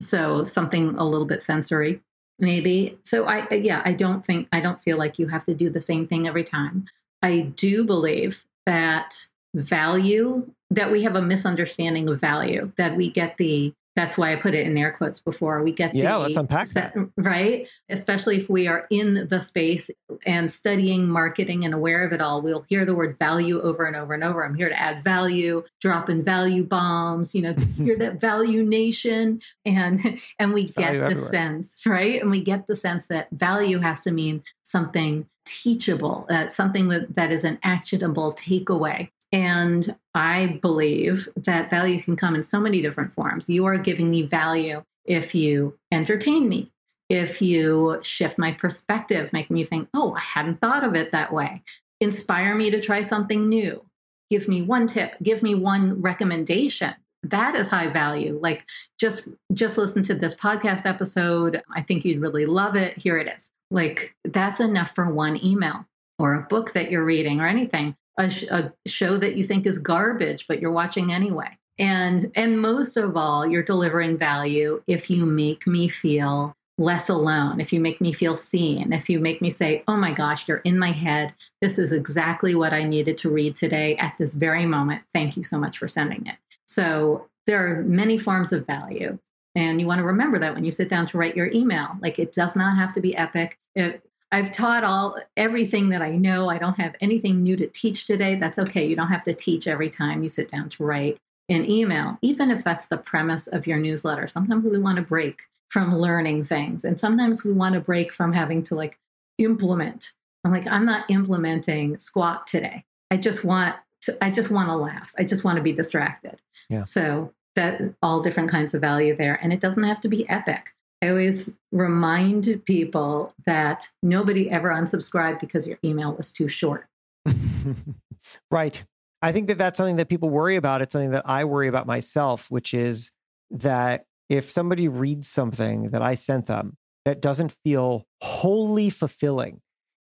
So 0.00 0.44
something 0.44 0.96
a 0.96 1.04
little 1.04 1.26
bit 1.26 1.42
sensory, 1.42 2.00
maybe. 2.38 2.98
So 3.04 3.24
I, 3.24 3.52
yeah, 3.52 3.82
I 3.84 3.92
don't 3.92 4.24
think, 4.24 4.48
I 4.52 4.60
don't 4.60 4.80
feel 4.80 4.96
like 4.96 5.18
you 5.18 5.26
have 5.26 5.44
to 5.46 5.54
do 5.54 5.70
the 5.70 5.80
same 5.80 6.06
thing 6.06 6.26
every 6.26 6.44
time. 6.44 6.86
I 7.22 7.40
do 7.56 7.84
believe 7.84 8.44
that 8.64 9.26
value, 9.54 10.48
that 10.78 10.92
we 10.92 11.02
have 11.02 11.16
a 11.16 11.22
misunderstanding 11.22 12.08
of 12.08 12.20
value, 12.20 12.70
that 12.76 12.96
we 12.96 13.10
get 13.10 13.36
the 13.36 13.74
that's 13.96 14.16
why 14.16 14.32
I 14.32 14.36
put 14.36 14.54
it 14.54 14.64
in 14.64 14.78
air 14.78 14.92
quotes 14.92 15.18
before. 15.18 15.60
We 15.60 15.72
get 15.72 15.92
yeah, 15.92 16.12
the, 16.12 16.18
let's 16.20 16.36
unpack 16.36 16.68
that. 16.68 16.94
Right. 17.16 17.68
Especially 17.88 18.36
if 18.36 18.48
we 18.48 18.68
are 18.68 18.86
in 18.90 19.26
the 19.26 19.40
space 19.40 19.90
and 20.24 20.48
studying 20.48 21.08
marketing 21.08 21.64
and 21.64 21.74
aware 21.74 22.06
of 22.06 22.12
it 22.12 22.20
all, 22.20 22.40
we'll 22.40 22.62
hear 22.62 22.84
the 22.84 22.94
word 22.94 23.18
value 23.18 23.60
over 23.60 23.86
and 23.86 23.96
over 23.96 24.14
and 24.14 24.22
over. 24.22 24.44
I'm 24.44 24.54
here 24.54 24.68
to 24.68 24.80
add 24.80 25.02
value, 25.02 25.64
drop 25.80 26.08
in 26.08 26.22
value 26.22 26.62
bombs, 26.62 27.34
you 27.34 27.42
know, 27.42 27.54
hear 27.76 27.96
that 27.96 28.20
value 28.20 28.62
nation. 28.62 29.42
And 29.66 30.20
and 30.38 30.54
we 30.54 30.66
get 30.66 30.92
the 30.92 31.00
everywhere. 31.00 31.16
sense, 31.16 31.80
right? 31.84 32.22
And 32.22 32.30
we 32.30 32.40
get 32.40 32.68
the 32.68 32.76
sense 32.76 33.08
that 33.08 33.26
value 33.32 33.80
has 33.80 34.04
to 34.04 34.12
mean 34.12 34.44
something 34.62 35.26
teachable, 35.44 36.24
uh, 36.30 36.46
something 36.46 36.86
that, 36.88 37.16
that 37.16 37.32
is 37.32 37.42
an 37.42 37.58
actionable 37.64 38.32
takeaway. 38.32 39.10
And 39.32 39.94
I 40.14 40.58
believe 40.62 41.28
that 41.36 41.70
value 41.70 42.00
can 42.00 42.16
come 42.16 42.34
in 42.34 42.42
so 42.42 42.60
many 42.60 42.80
different 42.80 43.12
forms. 43.12 43.48
You 43.48 43.66
are 43.66 43.76
giving 43.76 44.10
me 44.10 44.22
value 44.22 44.82
if 45.04 45.34
you 45.34 45.76
entertain 45.92 46.48
me, 46.48 46.70
if 47.08 47.40
you 47.40 47.98
shift 48.02 48.38
my 48.38 48.52
perspective, 48.52 49.32
make 49.32 49.50
me 49.50 49.64
think, 49.64 49.88
oh, 49.94 50.14
I 50.14 50.20
hadn't 50.20 50.60
thought 50.60 50.84
of 50.84 50.94
it 50.94 51.12
that 51.12 51.32
way, 51.32 51.62
inspire 52.00 52.54
me 52.54 52.70
to 52.70 52.80
try 52.80 53.02
something 53.02 53.48
new, 53.48 53.84
give 54.30 54.48
me 54.48 54.62
one 54.62 54.86
tip, 54.86 55.16
give 55.22 55.42
me 55.42 55.54
one 55.54 56.00
recommendation. 56.00 56.94
That 57.24 57.56
is 57.56 57.68
high 57.68 57.88
value. 57.88 58.38
Like 58.40 58.64
just 59.00 59.28
just 59.52 59.76
listen 59.76 60.04
to 60.04 60.14
this 60.14 60.34
podcast 60.34 60.86
episode. 60.86 61.62
I 61.74 61.82
think 61.82 62.04
you'd 62.04 62.20
really 62.20 62.46
love 62.46 62.76
it. 62.76 62.96
Here 62.96 63.18
it 63.18 63.26
is. 63.26 63.50
Like 63.72 64.14
that's 64.24 64.60
enough 64.60 64.94
for 64.94 65.12
one 65.12 65.44
email 65.44 65.84
or 66.20 66.34
a 66.34 66.42
book 66.42 66.74
that 66.74 66.90
you're 66.90 67.04
reading 67.04 67.40
or 67.40 67.48
anything 67.48 67.96
a, 68.18 68.28
sh- 68.28 68.44
a 68.44 68.72
show 68.86 69.16
that 69.16 69.36
you 69.36 69.44
think 69.44 69.66
is 69.66 69.78
garbage, 69.78 70.46
but 70.46 70.60
you're 70.60 70.72
watching 70.72 71.12
anyway. 71.12 71.56
And 71.78 72.32
and 72.34 72.60
most 72.60 72.96
of 72.96 73.16
all, 73.16 73.46
you're 73.46 73.62
delivering 73.62 74.18
value 74.18 74.82
if 74.86 75.08
you 75.08 75.24
make 75.24 75.66
me 75.66 75.88
feel 75.88 76.54
less 76.76 77.08
alone, 77.08 77.60
if 77.60 77.72
you 77.72 77.80
make 77.80 78.00
me 78.00 78.12
feel 78.12 78.36
seen, 78.36 78.92
if 78.92 79.08
you 79.08 79.20
make 79.20 79.40
me 79.40 79.50
say, 79.50 79.84
"Oh 79.88 79.96
my 79.96 80.12
gosh, 80.12 80.48
you're 80.48 80.58
in 80.58 80.78
my 80.78 80.90
head. 80.90 81.32
This 81.62 81.78
is 81.78 81.92
exactly 81.92 82.54
what 82.54 82.72
I 82.72 82.82
needed 82.82 83.16
to 83.18 83.30
read 83.30 83.54
today 83.54 83.96
at 83.96 84.16
this 84.18 84.34
very 84.34 84.66
moment. 84.66 85.02
Thank 85.14 85.36
you 85.36 85.44
so 85.44 85.58
much 85.58 85.78
for 85.78 85.88
sending 85.88 86.26
it." 86.26 86.36
So, 86.66 87.28
there 87.46 87.64
are 87.66 87.82
many 87.84 88.18
forms 88.18 88.52
of 88.52 88.66
value. 88.66 89.18
And 89.54 89.80
you 89.80 89.86
want 89.86 89.98
to 89.98 90.04
remember 90.04 90.38
that 90.38 90.54
when 90.54 90.64
you 90.64 90.70
sit 90.70 90.88
down 90.88 91.06
to 91.06 91.18
write 91.18 91.36
your 91.36 91.50
email. 91.52 91.88
Like 92.00 92.18
it 92.18 92.32
does 92.32 92.54
not 92.54 92.76
have 92.76 92.92
to 92.92 93.00
be 93.00 93.16
epic. 93.16 93.58
It, 93.74 94.04
I've 94.30 94.52
taught 94.52 94.84
all 94.84 95.18
everything 95.36 95.88
that 95.88 96.02
I 96.02 96.10
know. 96.10 96.50
I 96.50 96.58
don't 96.58 96.76
have 96.76 96.94
anything 97.00 97.42
new 97.42 97.56
to 97.56 97.66
teach 97.66 98.06
today. 98.06 98.34
That's 98.34 98.58
okay. 98.58 98.86
You 98.86 98.94
don't 98.94 99.08
have 99.08 99.22
to 99.24 99.32
teach 99.32 99.66
every 99.66 99.88
time 99.88 100.22
you 100.22 100.28
sit 100.28 100.50
down 100.50 100.68
to 100.70 100.84
write 100.84 101.18
an 101.48 101.68
email, 101.70 102.18
even 102.20 102.50
if 102.50 102.62
that's 102.62 102.86
the 102.86 102.98
premise 102.98 103.46
of 103.46 103.66
your 103.66 103.78
newsletter. 103.78 104.26
Sometimes 104.26 104.64
we 104.64 104.78
want 104.78 104.96
to 104.96 105.02
break 105.02 105.42
from 105.70 105.96
learning 105.96 106.44
things, 106.44 106.84
and 106.84 107.00
sometimes 107.00 107.42
we 107.44 107.52
want 107.52 107.74
to 107.74 107.80
break 107.80 108.12
from 108.12 108.32
having 108.32 108.62
to 108.64 108.74
like 108.74 108.98
implement. 109.38 110.12
I'm 110.44 110.52
like, 110.52 110.66
I'm 110.66 110.84
not 110.84 111.10
implementing 111.10 111.98
squat 111.98 112.46
today. 112.46 112.84
I 113.10 113.16
just 113.16 113.44
want 113.44 113.76
to, 114.02 114.16
I 114.22 114.30
just 114.30 114.50
want 114.50 114.68
to 114.68 114.76
laugh. 114.76 115.14
I 115.18 115.24
just 115.24 115.44
want 115.44 115.56
to 115.56 115.62
be 115.62 115.72
distracted. 115.72 116.40
Yeah. 116.68 116.84
So 116.84 117.32
that 117.54 117.80
all 118.02 118.20
different 118.20 118.50
kinds 118.50 118.74
of 118.74 118.82
value 118.82 119.16
there, 119.16 119.38
and 119.42 119.52
it 119.52 119.60
doesn't 119.60 119.82
have 119.82 120.00
to 120.02 120.08
be 120.08 120.28
epic. 120.28 120.74
I 121.00 121.08
always 121.08 121.58
remind 121.70 122.64
people 122.64 123.32
that 123.46 123.86
nobody 124.02 124.50
ever 124.50 124.70
unsubscribed 124.70 125.40
because 125.40 125.66
your 125.66 125.78
email 125.84 126.12
was 126.12 126.32
too 126.32 126.48
short. 126.48 126.86
right. 128.50 128.82
I 129.22 129.32
think 129.32 129.48
that 129.48 129.58
that's 129.58 129.76
something 129.76 129.96
that 129.96 130.08
people 130.08 130.30
worry 130.30 130.56
about. 130.56 130.82
It's 130.82 130.92
something 130.92 131.10
that 131.10 131.28
I 131.28 131.44
worry 131.44 131.68
about 131.68 131.86
myself, 131.86 132.50
which 132.50 132.74
is 132.74 133.12
that 133.50 134.06
if 134.28 134.50
somebody 134.50 134.88
reads 134.88 135.28
something 135.28 135.90
that 135.90 136.02
I 136.02 136.14
sent 136.14 136.46
them 136.46 136.76
that 137.04 137.20
doesn't 137.20 137.54
feel 137.64 138.06
wholly 138.20 138.90
fulfilling 138.90 139.60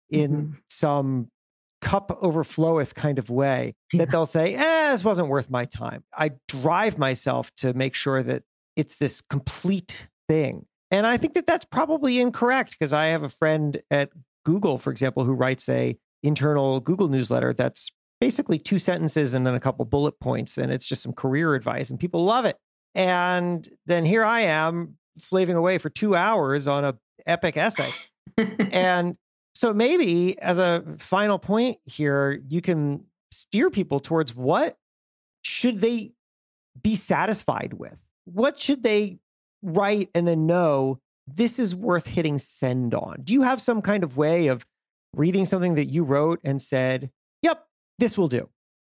in 0.10 0.32
mm-hmm. 0.32 0.54
some 0.70 1.30
cup 1.82 2.20
overfloweth 2.22 2.96
kind 2.96 3.20
of 3.20 3.30
way, 3.30 3.76
yeah. 3.94 4.00
that 4.00 4.12
they'll 4.12 4.26
say, 4.26 4.56
eh, 4.56 4.92
this 4.92 5.04
wasn't 5.04 5.28
worth 5.28 5.50
my 5.50 5.66
time. 5.66 6.04
I 6.18 6.32
drive 6.48 6.98
myself 6.98 7.52
to 7.58 7.74
make 7.74 7.96
sure 7.96 8.24
that 8.24 8.44
it's 8.76 8.96
this 8.96 9.22
complete 9.22 10.08
thing 10.28 10.66
and 10.92 11.08
I 11.08 11.18
think 11.18 11.34
that 11.34 11.48
that's 11.48 11.66
probably 11.66 12.20
incorrect 12.20 12.76
because 12.78 12.94
I 12.94 13.08
have 13.08 13.24
a 13.24 13.30
friend 13.30 13.82
at 13.90 14.10
Google, 14.46 14.78
for 14.78 14.92
example, 14.92 15.24
who 15.24 15.34
writes 15.34 15.68
a 15.70 15.98
internal 16.24 16.80
Google 16.80 17.08
newsletter 17.08 17.54
that's 17.54 17.92
basically 18.22 18.58
two 18.58 18.80
sentences 18.80 19.34
and 19.34 19.46
then 19.46 19.56
a 19.56 19.60
couple 19.60 19.86
bullet 19.86 20.20
points 20.20 20.58
and 20.58 20.72
it's 20.72 20.86
just 20.86 21.04
some 21.04 21.14
career 21.14 21.54
advice 21.54 21.90
and 21.90 22.00
people 22.00 22.24
love 22.24 22.46
it. 22.46 22.58
And 22.94 23.68
then 23.86 24.06
here 24.06 24.24
I 24.24 24.42
am 24.42 24.98
slaving 25.18 25.56
away 25.56 25.78
for 25.78 25.90
2 25.90 26.16
hours 26.16 26.68
on 26.68 26.86
a 26.86 26.96
epic 27.26 27.58
essay. 27.58 27.92
and 28.38 29.18
so 29.54 29.74
maybe 29.74 30.40
as 30.40 30.60
a 30.60 30.84
final 30.98 31.40
point 31.40 31.78
here, 31.86 32.42
you 32.48 32.62
can 32.62 33.06
steer 33.32 33.70
people 33.70 34.00
towards 34.00 34.36
what 34.36 34.78
should 35.42 35.82
they 35.82 36.12
be 36.82 36.96
satisfied 36.96 37.74
with? 37.74 37.98
What 38.26 38.60
should 38.60 38.84
they 38.84 39.20
write 39.66 40.10
and 40.14 40.28
then 40.28 40.46
know 40.46 41.00
this 41.28 41.60
is 41.60 41.76
worth 41.76 42.06
hitting 42.06 42.38
send 42.38 42.94
on? 42.94 43.22
Do 43.24 43.34
you 43.34 43.42
have 43.42 43.60
some 43.60 43.82
kind 43.82 44.04
of 44.04 44.18
way 44.18 44.48
of 44.48 44.66
reading 45.16 45.46
something 45.46 45.76
that 45.76 45.86
you 45.86 46.04
wrote 46.04 46.40
and 46.44 46.62
said, 46.62 47.10
yep, 47.42 47.66
this 47.98 48.18
will 48.18 48.28
do? 48.28 48.50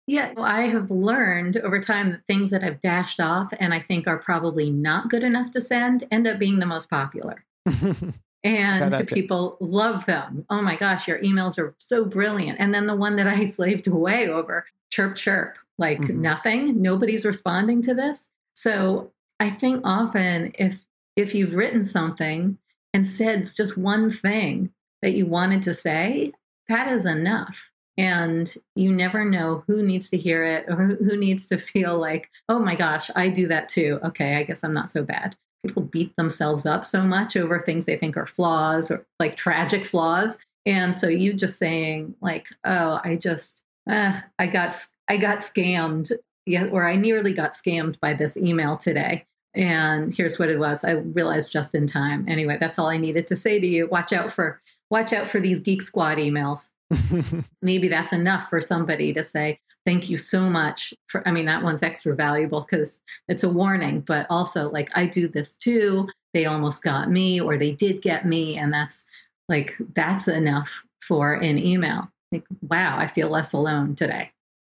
Yeah, 0.07 0.33
well, 0.35 0.47
I 0.47 0.63
have 0.63 0.91
learned 0.91 1.59
over 1.59 1.81
time 1.81 2.11
that 2.13 2.25
things 2.27 2.51
that 2.51 2.65
I've 2.65 2.81
dashed 2.81 3.21
off 3.21 3.53
and 3.61 3.75
I 3.75 3.81
think 3.81 4.07
are 4.07 4.17
probably 4.17 4.71
not 4.71 5.11
good 5.11 5.23
enough 5.23 5.51
to 5.53 5.61
send 5.61 6.05
end 6.11 6.27
up 6.27 6.39
being 6.39 6.59
the 6.59 6.67
most 6.67 6.89
popular. 6.89 7.45
and 8.45 9.09
people 9.09 9.59
love 9.61 10.07
them. 10.07 10.47
Oh 10.49 10.63
my 10.63 10.77
gosh, 10.77 11.07
your 11.07 11.19
emails 11.19 11.59
are 11.59 11.75
so 11.79 12.07
brilliant. 12.07 12.59
And 12.59 12.73
then 12.73 12.87
the 12.87 12.97
one 12.97 13.17
that 13.17 13.27
I 13.27 13.45
slaved 13.45 13.87
away 13.87 14.29
over, 14.29 14.65
chirp, 14.91 15.15
chirp, 15.15 15.59
like 15.77 16.01
mm-hmm. 16.01 16.23
nothing, 16.23 16.81
nobody's 16.81 17.27
responding 17.27 17.83
to 17.83 17.95
this. 17.95 18.31
So 18.55 19.13
I 19.41 19.51
think 19.51 19.81
often 19.85 20.53
if 20.59 20.85
if 21.17 21.35
you've 21.35 21.55
written 21.55 21.85
something 21.85 22.59
and 22.95 23.07
said 23.07 23.51
just 23.57 23.77
one 23.77 24.11
thing 24.11 24.71
that 25.03 25.15
you 25.15 25.27
wanted 25.27 25.63
to 25.63 25.75
say, 25.75 26.33
that 26.69 26.89
is 26.89 27.05
enough. 27.05 27.73
And 27.97 28.53
you 28.77 28.93
never 28.93 29.25
know 29.25 29.65
who 29.67 29.83
needs 29.83 30.09
to 30.11 30.17
hear 30.17 30.45
it 30.45 30.67
or 30.69 30.77
who 30.77 31.17
needs 31.17 31.49
to 31.49 31.59
feel 31.59 31.99
like, 31.99 32.31
oh 32.49 32.61
my 32.61 32.77
gosh, 32.77 33.11
I 33.17 33.29
do 33.29 33.49
that 33.49 33.69
too. 33.69 33.99
Okay, 34.05 34.37
I 34.37 34.45
guess 34.45 34.63
I'm 34.63 34.75
not 34.75 34.89
so 34.89 35.03
bad. 35.03 35.37
People 35.67 35.83
beat 35.83 36.15
themselves 36.17 36.67
up 36.67 36.87
so 36.87 37.03
much 37.03 37.37
over 37.37 37.61
things 37.61 37.85
they 37.85 37.97
think 37.97 38.17
are 38.17 38.27
flaws 38.27 38.91
or 38.91 39.05
like 39.19 39.35
tragic 39.35 39.85
flaws. 39.85 40.39
And 40.67 40.97
so 40.97 41.09
you 41.09 41.33
just 41.33 41.59
saying 41.59 42.15
like, 42.21 42.49
oh, 42.65 43.01
I 43.03 43.17
just, 43.17 43.65
uh, 43.91 44.21
I 44.39 44.47
got, 44.47 44.77
I 45.09 45.17
got 45.17 45.39
scammed 45.39 46.13
yeah, 46.49 46.67
or 46.67 46.89
I 46.89 46.95
nearly 46.95 47.33
got 47.33 47.53
scammed 47.53 48.01
by 48.01 48.15
this 48.15 48.37
email 48.37 48.77
today. 48.77 49.25
And 49.55 50.15
here's 50.15 50.39
what 50.39 50.49
it 50.49 50.59
was. 50.59 50.83
I 50.83 50.93
realized 50.93 51.53
just 51.53 51.75
in 51.75 51.87
time. 51.87 52.25
Anyway, 52.29 52.57
that's 52.59 52.79
all 52.79 52.89
I 52.89 52.97
needed 52.97 53.27
to 53.27 53.37
say 53.37 53.61
to 53.61 53.67
you. 53.67 53.87
Watch 53.89 54.13
out 54.13 54.33
for 54.33 54.61
watch 54.91 55.13
out 55.13 55.29
for 55.29 55.41
these 55.41 55.61
Geek 55.61 55.83
Squad 55.83 56.17
emails. 56.17 56.71
Maybe 57.63 57.89
that's 57.89 58.13
enough 58.13 58.49
for 58.49 58.61
somebody 58.61 59.13
to 59.13 59.23
say, 59.23 59.61
thank 59.85 60.09
you 60.09 60.17
so 60.17 60.49
much 60.49 60.95
for 61.09 61.27
I 61.29 61.33
mean, 61.33 61.45
that 61.47 61.63
one's 61.63 61.83
extra 61.83 62.15
valuable 62.15 62.63
because 62.63 63.01
it's 63.29 63.45
a 63.45 63.49
warning, 63.49 64.01
but 64.01 64.27
also 64.31 64.71
like 64.71 64.91
I 64.95 65.05
do 65.05 65.29
this 65.29 65.55
too. 65.55 66.07
They 66.33 66.47
almost 66.47 66.83
got 66.83 67.11
me 67.11 67.41
or 67.41 67.59
they 67.59 67.73
did 67.73 68.01
get 68.01 68.25
me. 68.25 68.57
And 68.57 68.73
that's 68.73 69.05
like 69.49 69.77
that's 69.95 70.29
enough 70.29 70.83
for 71.01 71.35
an 71.35 71.59
email. 71.59 72.11
Like, 72.33 72.45
wow, 72.63 72.99
I 72.99 73.07
feel 73.07 73.29
less 73.29 73.53
alone 73.53 73.95
today. 73.97 74.31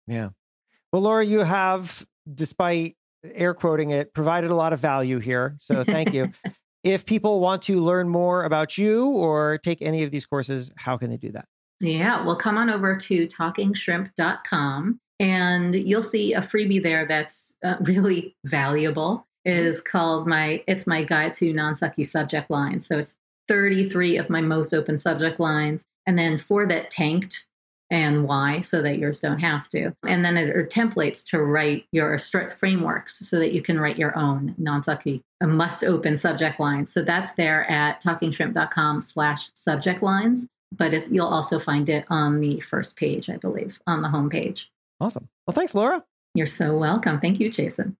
Yeah. 0.07 0.29
Well, 0.93 1.01
Laura, 1.01 1.25
you 1.25 1.39
have, 1.39 2.05
despite 2.35 2.95
air 3.33 3.55
quoting 3.55 3.89
it, 3.89 4.13
provided 4.13 4.51
a 4.51 4.55
lot 4.55 4.73
of 4.73 4.79
value 4.79 5.17
here. 5.17 5.55
So 5.57 5.83
thank 5.83 6.13
you. 6.13 6.31
if 6.83 7.03
people 7.03 7.39
want 7.39 7.63
to 7.63 7.83
learn 7.83 8.09
more 8.09 8.43
about 8.43 8.77
you 8.77 9.07
or 9.07 9.57
take 9.57 9.81
any 9.81 10.03
of 10.03 10.11
these 10.11 10.27
courses, 10.27 10.71
how 10.77 10.97
can 10.97 11.09
they 11.09 11.17
do 11.17 11.31
that? 11.31 11.45
Yeah, 11.79 12.23
well, 12.23 12.35
come 12.35 12.59
on 12.59 12.69
over 12.69 12.95
to 12.95 13.27
talkingshrimp.com 13.27 14.99
and 15.19 15.75
you'll 15.75 16.03
see 16.03 16.33
a 16.33 16.41
freebie 16.41 16.83
there 16.83 17.07
that's 17.07 17.55
uh, 17.63 17.77
really 17.81 18.35
valuable. 18.45 19.25
It 19.45 19.57
is 19.57 19.81
called 19.81 20.27
my 20.27 20.63
it's 20.67 20.85
my 20.85 21.03
guide 21.03 21.33
to 21.33 21.51
non-sucky 21.51 22.05
subject 22.05 22.51
lines. 22.51 22.85
So 22.85 22.99
it's 22.99 23.17
33 23.47 24.17
of 24.17 24.29
my 24.29 24.41
most 24.41 24.73
open 24.73 24.99
subject 24.99 25.39
lines 25.39 25.85
and 26.05 26.19
then 26.19 26.37
for 26.37 26.67
that 26.67 26.91
tanked 26.91 27.47
and 27.93 28.27
why 28.27 28.59
so 28.59 28.81
that 28.81 28.97
yours 28.97 29.19
don't 29.19 29.37
have 29.37 29.69
to. 29.69 29.93
And 30.07 30.25
then 30.25 30.35
it 30.35 30.49
are 30.49 30.65
templates 30.65 31.23
to 31.27 31.43
write 31.43 31.85
your 31.91 32.17
strict 32.17 32.51
frameworks 32.51 33.19
so 33.19 33.37
that 33.37 33.53
you 33.53 33.61
can 33.61 33.79
write 33.79 33.99
your 33.99 34.17
own 34.17 34.55
non-sucky 34.57 35.21
must 35.41 35.83
open 35.83 36.15
subject 36.15 36.59
lines. 36.59 36.91
So 36.91 37.03
that's 37.03 37.33
there 37.33 37.69
at 37.69 38.01
talkingshrimp.com 38.01 39.01
slash 39.01 39.49
subject 39.53 40.01
lines. 40.01 40.47
But 40.75 40.95
it's, 40.95 41.11
you'll 41.11 41.27
also 41.27 41.59
find 41.59 41.87
it 41.87 42.05
on 42.09 42.39
the 42.39 42.59
first 42.61 42.95
page, 42.95 43.29
I 43.29 43.37
believe, 43.37 43.79
on 43.85 44.01
the 44.01 44.09
home 44.09 44.29
page. 44.29 44.71
Awesome. 44.99 45.29
Well, 45.45 45.53
thanks, 45.53 45.75
Laura. 45.75 46.03
You're 46.33 46.47
so 46.47 46.75
welcome. 46.75 47.19
Thank 47.19 47.39
you, 47.39 47.51
Jason. 47.51 47.95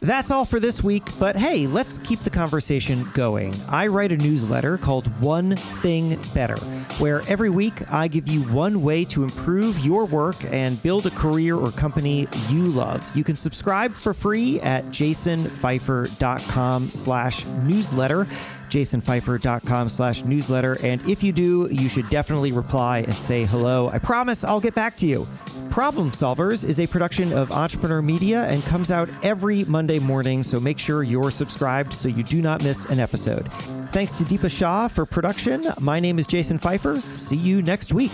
That's 0.00 0.30
all 0.30 0.46
for 0.46 0.58
this 0.58 0.82
week, 0.82 1.06
but 1.18 1.36
hey, 1.36 1.66
let's 1.66 1.98
keep 1.98 2.20
the 2.20 2.30
conversation 2.30 3.06
going. 3.12 3.54
I 3.68 3.88
write 3.88 4.12
a 4.12 4.16
newsletter 4.16 4.78
called 4.78 5.08
One 5.20 5.56
Thing 5.56 6.18
Better, 6.32 6.56
where 6.98 7.20
every 7.28 7.50
week 7.50 7.74
I 7.92 8.08
give 8.08 8.26
you 8.26 8.40
one 8.44 8.80
way 8.80 9.04
to 9.06 9.24
improve 9.24 9.78
your 9.80 10.06
work 10.06 10.36
and 10.50 10.82
build 10.82 11.06
a 11.06 11.10
career 11.10 11.54
or 11.54 11.70
company 11.70 12.26
you 12.48 12.64
love. 12.68 13.14
You 13.14 13.24
can 13.24 13.36
subscribe 13.36 13.92
for 13.92 14.14
free 14.14 14.58
at 14.62 14.86
jasonfeifer.com 14.86 16.88
slash 16.88 17.44
newsletter 17.44 18.26
jasonfeifer.com 18.70 19.88
slash 19.88 20.24
newsletter. 20.24 20.78
And 20.82 21.00
if 21.08 21.22
you 21.22 21.32
do, 21.32 21.68
you 21.70 21.88
should 21.88 22.08
definitely 22.08 22.52
reply 22.52 23.00
and 23.00 23.14
say 23.14 23.44
hello. 23.44 23.88
I 23.90 23.98
promise 23.98 24.44
I'll 24.44 24.60
get 24.60 24.74
back 24.74 24.96
to 24.98 25.06
you. 25.06 25.26
Problem 25.70 26.10
Solvers 26.10 26.64
is 26.64 26.80
a 26.80 26.86
production 26.86 27.32
of 27.32 27.52
Entrepreneur 27.52 28.02
Media 28.02 28.44
and 28.46 28.62
comes 28.64 28.90
out 28.90 29.08
every 29.22 29.64
Monday 29.64 29.98
morning, 29.98 30.42
so 30.42 30.58
make 30.58 30.78
sure 30.78 31.02
you're 31.02 31.30
subscribed 31.30 31.92
so 31.92 32.08
you 32.08 32.22
do 32.22 32.42
not 32.42 32.62
miss 32.62 32.86
an 32.86 32.98
episode. 32.98 33.52
Thanks 33.92 34.12
to 34.18 34.24
Deepa 34.24 34.50
Shah 34.50 34.88
for 34.88 35.06
production. 35.06 35.64
My 35.78 36.00
name 36.00 36.18
is 36.18 36.26
Jason 36.26 36.58
Feifer. 36.58 36.98
See 37.14 37.36
you 37.36 37.62
next 37.62 37.92
week. 37.92 38.12